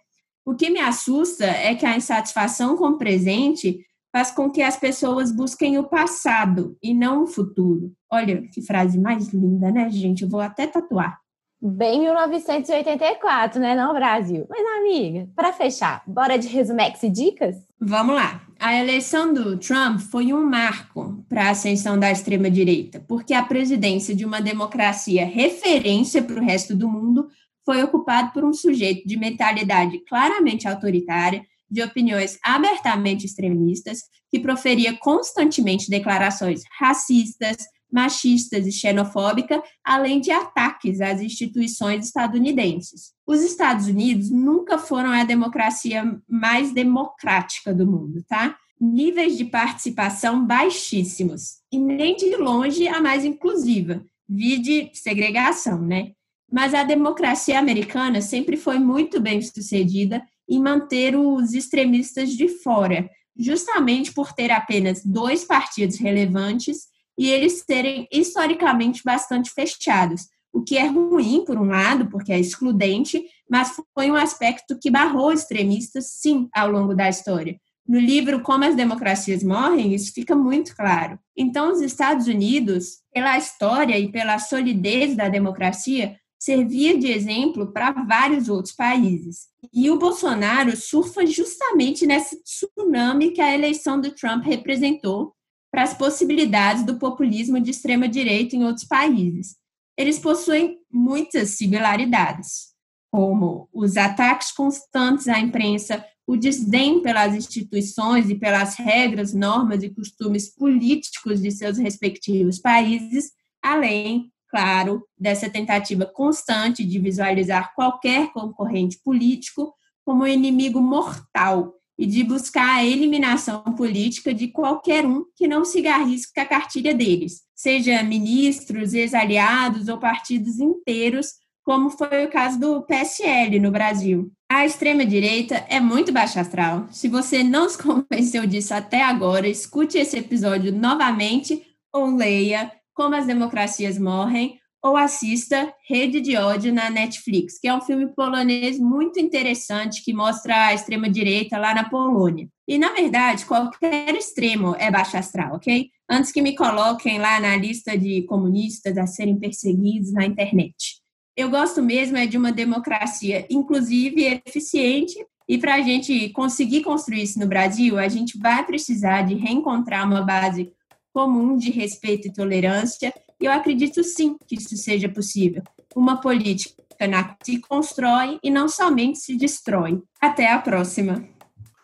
O 0.49 0.55
que 0.55 0.71
me 0.71 0.81
assusta 0.81 1.45
é 1.45 1.75
que 1.75 1.85
a 1.85 1.95
insatisfação 1.95 2.75
com 2.75 2.87
o 2.87 2.97
presente 2.97 3.85
faz 4.11 4.31
com 4.31 4.51
que 4.51 4.63
as 4.63 4.79
pessoas 4.79 5.31
busquem 5.31 5.77
o 5.77 5.85
passado 5.85 6.75
e 6.83 6.95
não 6.95 7.25
o 7.25 7.27
futuro. 7.27 7.93
Olha 8.11 8.41
que 8.51 8.63
frase 8.63 8.99
mais 8.99 9.29
linda, 9.29 9.71
né, 9.71 9.91
gente? 9.91 10.23
Eu 10.23 10.29
vou 10.31 10.41
até 10.41 10.67
tatuar. 10.67 11.19
Bem 11.61 12.01
1984, 12.01 13.61
né, 13.61 13.75
não, 13.75 13.93
Brasil? 13.93 14.47
Mas, 14.49 14.65
amiga, 14.79 15.29
para 15.37 15.53
fechar, 15.53 16.03
bora 16.07 16.39
de 16.39 16.49
resumex 16.49 17.03
e 17.03 17.11
dicas? 17.11 17.57
Vamos 17.79 18.15
lá. 18.15 18.41
A 18.59 18.75
eleição 18.75 19.35
do 19.35 19.59
Trump 19.59 20.01
foi 20.01 20.33
um 20.33 20.43
marco 20.43 21.23
para 21.29 21.49
a 21.49 21.51
ascensão 21.51 21.99
da 21.99 22.11
extrema-direita, 22.11 23.05
porque 23.07 23.35
a 23.35 23.43
presidência 23.43 24.15
de 24.15 24.25
uma 24.25 24.41
democracia 24.41 25.27
referência 25.27 26.23
para 26.23 26.41
o 26.41 26.45
resto 26.45 26.75
do 26.75 26.89
mundo 26.89 27.29
foi 27.69 27.83
ocupada 27.83 28.31
por 28.31 28.47
um 28.47 28.53
sujeito 28.55 29.07
de 29.07 29.19
mentalidade 29.19 29.99
claramente 30.09 30.67
autoritária, 30.67 31.45
de 31.71 31.83
opiniões 31.83 32.39
abertamente 32.43 33.27
extremistas, 33.27 34.05
que 34.31 34.41
proferia 34.41 34.97
constantemente 34.97 35.91
declarações 35.91 36.63
racistas, 36.81 37.59
machistas 37.93 38.67
e 38.67 38.73
xenofóbica, 38.73 39.63
além 39.85 40.19
de 40.19 40.31
ataques 40.31 41.03
às 41.03 41.21
instituições 41.21 42.07
estadunidenses. 42.07 43.13
Os 43.27 43.43
Estados 43.43 43.87
Unidos 43.87 44.31
nunca 44.31 44.79
foram 44.79 45.11
a 45.11 45.25
democracia 45.25 46.19
mais 46.27 46.73
democrática 46.73 47.75
do 47.75 47.87
mundo, 47.87 48.25
tá? 48.27 48.57
Níveis 48.81 49.37
de 49.37 49.45
participação 49.45 50.43
baixíssimos 50.47 51.59
e 51.71 51.79
nem 51.79 52.17
de 52.17 52.35
longe 52.35 52.89
a 52.89 52.99
mais 52.99 53.27
inclusiva, 53.27 54.03
vide 54.27 54.91
segregação, 54.95 55.83
né? 55.83 56.13
Mas 56.51 56.75
a 56.75 56.83
democracia 56.83 57.59
americana 57.59 58.21
sempre 58.21 58.57
foi 58.57 58.79
muito 58.79 59.21
bem 59.21 59.41
sucedida 59.43 60.23
em 60.49 60.61
manter 60.61 61.15
os 61.15 61.53
extremistas 61.53 62.31
de 62.31 62.49
fora, 62.49 63.09
justamente 63.37 64.13
por 64.13 64.33
ter 64.33 64.51
apenas 64.51 65.05
dois 65.05 65.45
partidos 65.45 65.99
relevantes 65.99 66.89
e 67.19 67.29
eles 67.29 67.65
serem 67.67 68.09
historicamente 68.13 69.03
bastante 69.05 69.51
fechados, 69.51 70.29
o 70.53 70.63
que 70.63 70.79
é 70.79 70.87
ruim, 70.87 71.45
por 71.45 71.59
um 71.59 71.67
lado, 71.67 72.09
porque 72.09 72.33
é 72.33 72.39
excludente, 72.39 73.23
mas 73.51 73.75
foi 73.95 74.11
um 74.11 74.15
aspecto 74.15 74.79
que 74.81 74.91
barrou 74.91 75.33
extremistas, 75.33 76.13
sim, 76.13 76.49
ao 76.55 76.71
longo 76.71 76.95
da 76.95 77.09
história. 77.09 77.59
No 77.87 77.99
livro 77.99 78.43
Como 78.43 78.65
as 78.65 78.75
Democracias 78.75 79.43
Morrem, 79.43 79.95
isso 79.95 80.13
fica 80.13 80.37
muito 80.37 80.77
claro. 80.77 81.19
Então, 81.37 81.73
os 81.73 81.81
Estados 81.81 82.27
Unidos, 82.27 82.99
pela 83.13 83.37
história 83.39 83.99
e 83.99 84.13
pela 84.13 84.39
solidez 84.39 85.17
da 85.17 85.29
democracia, 85.29 86.17
servia 86.49 86.97
de 86.97 87.09
exemplo 87.09 87.71
para 87.71 87.93
vários 87.93 88.49
outros 88.49 88.75
países. 88.75 89.49
E 89.71 89.91
o 89.91 89.99
Bolsonaro 89.99 90.75
surfa 90.75 91.27
justamente 91.27 92.07
nesse 92.07 92.43
tsunami 92.43 93.33
que 93.33 93.41
a 93.43 93.55
eleição 93.55 94.01
do 94.01 94.11
Trump 94.13 94.45
representou, 94.45 95.35
para 95.71 95.83
as 95.83 95.93
possibilidades 95.93 96.87
do 96.87 96.99
populismo 96.99 97.61
de 97.61 97.71
extrema-direita 97.71 98.57
em 98.57 98.65
outros 98.65 98.87
países. 98.87 99.57
Eles 99.95 100.19
possuem 100.19 100.79
muitas 100.91 101.51
similaridades, 101.51 102.69
como 103.13 103.69
os 103.71 103.99
ataques 103.99 104.51
constantes 104.51 105.29
à 105.29 105.39
imprensa, 105.39 106.03
o 106.27 106.35
desdém 106.35 107.03
pelas 107.03 107.35
instituições 107.35 108.31
e 108.31 108.35
pelas 108.35 108.77
regras, 108.77 109.35
normas 109.35 109.83
e 109.83 109.91
costumes 109.91 110.49
políticos 110.55 111.43
de 111.43 111.51
seus 111.51 111.77
respectivos 111.77 112.59
países, 112.59 113.33
além 113.63 114.33
claro 114.49 115.05
dessa 115.19 115.49
tentativa 115.49 116.07
constante 116.07 116.85
de 116.85 116.99
visualizar 116.99 117.75
qualquer 117.75 118.33
concorrente 118.33 118.99
político 119.05 119.75
como 120.05 120.27
inimigo 120.27 120.81
mortal 120.81 121.75
e 121.99 122.07
de 122.07 122.23
buscar 122.23 122.77
a 122.77 122.85
eliminação 122.85 123.63
política 123.75 124.33
de 124.33 124.49
qualquer 124.49 125.05
um 125.05 125.25
que 125.35 125.49
não 125.49 125.65
siga 125.65 125.95
a 125.97 125.99
risca 125.99 126.43
a 126.43 126.47
cartilha 126.47 126.95
deles, 126.95 127.43
seja 127.55 128.03
ministros, 128.03 128.95
ex-aliados 128.95 129.89
ou 129.89 129.99
partidos 129.99 130.61
inteiros, 130.61 131.33
como 131.65 131.91
foi 131.91 132.25
o 132.25 132.31
caso 132.31 132.59
do 132.59 132.83
PSL 132.83 133.59
no 133.59 133.71
Brasil. 133.71 134.33
A 134.51 134.65
extrema-direita 134.65 135.67
é 135.69 135.79
muito 135.81 136.13
baixa 136.13 136.41
astral. 136.41 136.87
Se 136.91 137.09
você 137.09 137.43
não 137.43 137.69
se 137.69 137.77
convenceu 137.83 138.47
disso 138.47 138.73
até 138.73 139.03
agora, 139.03 139.47
escute 139.49 139.99
esse 139.99 140.17
episódio 140.17 140.73
novamente 140.73 141.63
ou 141.93 142.15
leia 142.15 142.73
Como 142.99 143.15
as 143.15 143.27
Democracias 143.27 143.97
Morrem 143.97 144.59
ou 144.83 144.97
assista 144.97 145.73
Rede 145.89 146.21
de 146.21 146.37
Ódio 146.37 146.75
na 146.75 146.91
Netflix, 146.91 147.57
que 147.57 147.69
é 147.69 147.73
um 147.73 147.81
filme 147.81 148.09
polonês 148.09 148.77
muito 148.77 149.21
interessante 149.21 150.03
que 150.03 150.13
mostra 150.13 150.67
a 150.67 150.75
extrema-direita 150.75 151.57
lá 151.59 151.73
na 151.73 151.89
Polônia. 151.89 152.49
E, 152.67 152.77
na 152.77 152.93
verdade, 152.93 153.47
qualquer 153.47 154.13
extremo 154.17 154.75
é 154.81 154.91
baixo 154.91 155.17
astral, 155.17 155.55
ok? 155.55 155.89
Antes 156.11 156.33
que 156.33 156.43
me 156.43 156.57
coloquem 156.57 157.21
lá 157.21 157.39
na 157.39 157.55
lista 157.55 157.97
de 157.97 158.23
comunistas 158.23 158.99
a 158.99 159.07
serem 159.07 159.39
perseguidos 159.39 160.13
na 160.13 160.27
internet. 160.27 160.97
Eu 161.37 161.51
gosto 161.51 161.81
mesmo 161.81 162.17
é 162.17 162.27
de 162.27 162.37
uma 162.37 162.51
democracia 162.51 163.47
inclusive 163.49 164.23
e 164.23 164.43
eficiente, 164.45 165.15
e 165.49 165.57
para 165.57 165.77
a 165.77 165.81
gente 165.83 166.31
conseguir 166.31 166.83
construir 166.83 167.23
isso 167.23 167.39
no 167.39 167.47
Brasil, 167.47 167.97
a 167.97 168.09
gente 168.09 168.37
vai 168.37 168.67
precisar 168.67 169.23
de 169.23 169.37
reencontrar 169.37 170.05
uma 170.05 170.21
base 170.21 170.73
comum 171.19 171.57
de 171.57 171.73
respeito 171.73 172.29
e 172.29 172.33
tolerância 172.33 173.13
e 173.41 173.45
eu 173.45 173.51
acredito 173.51 174.05
sim 174.05 174.37
que 174.47 174.55
isso 174.55 174.77
seja 174.77 175.09
possível. 175.09 175.65
Uma 175.97 176.21
política 176.21 176.81
na 177.09 177.25
que 177.25 177.45
se 177.45 177.61
constrói 177.61 178.39
e 178.41 178.49
não 178.49 178.69
somente 178.69 179.19
se 179.19 179.37
destrói. 179.37 180.01
Até 180.21 180.53
a 180.53 180.61
próxima. 180.61 181.25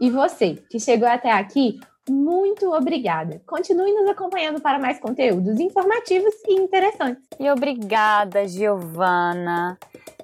E 0.01 0.09
você, 0.09 0.63
que 0.71 0.79
chegou 0.79 1.09
até 1.09 1.33
aqui, 1.33 1.81
muito 2.09 2.73
obrigada. 2.73 3.43
Continue 3.45 3.93
nos 3.93 4.09
acompanhando 4.09 4.61
para 4.61 4.79
mais 4.79 5.01
conteúdos 5.01 5.59
informativos 5.59 6.35
e 6.47 6.55
interessantes. 6.55 7.25
E 7.41 7.51
obrigada, 7.51 8.47
Giovana. 8.47 9.77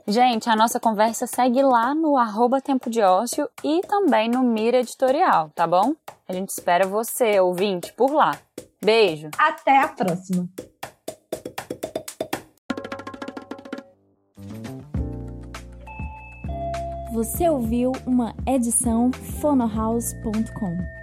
Gente, 0.06 0.48
a 0.48 0.54
nossa 0.54 0.78
conversa 0.78 1.26
segue 1.26 1.62
lá 1.62 1.96
no 1.96 2.16
arroba 2.16 2.60
Tempo 2.60 2.88
de 2.88 3.00
Ócio 3.00 3.48
e 3.64 3.80
também 3.88 4.28
no 4.28 4.44
Mira 4.44 4.78
Editorial, 4.78 5.50
tá 5.52 5.66
bom? 5.66 5.94
A 6.28 6.32
gente 6.32 6.50
espera 6.50 6.86
você, 6.86 7.40
ouvinte, 7.40 7.92
por 7.92 8.12
lá. 8.12 8.38
Beijo. 8.82 9.28
Até 9.38 9.78
a 9.78 9.88
próxima. 9.88 10.48
Você 17.12 17.48
ouviu 17.48 17.92
uma 18.06 18.34
edição 18.46 19.10
fonohouse.com. 19.40 20.99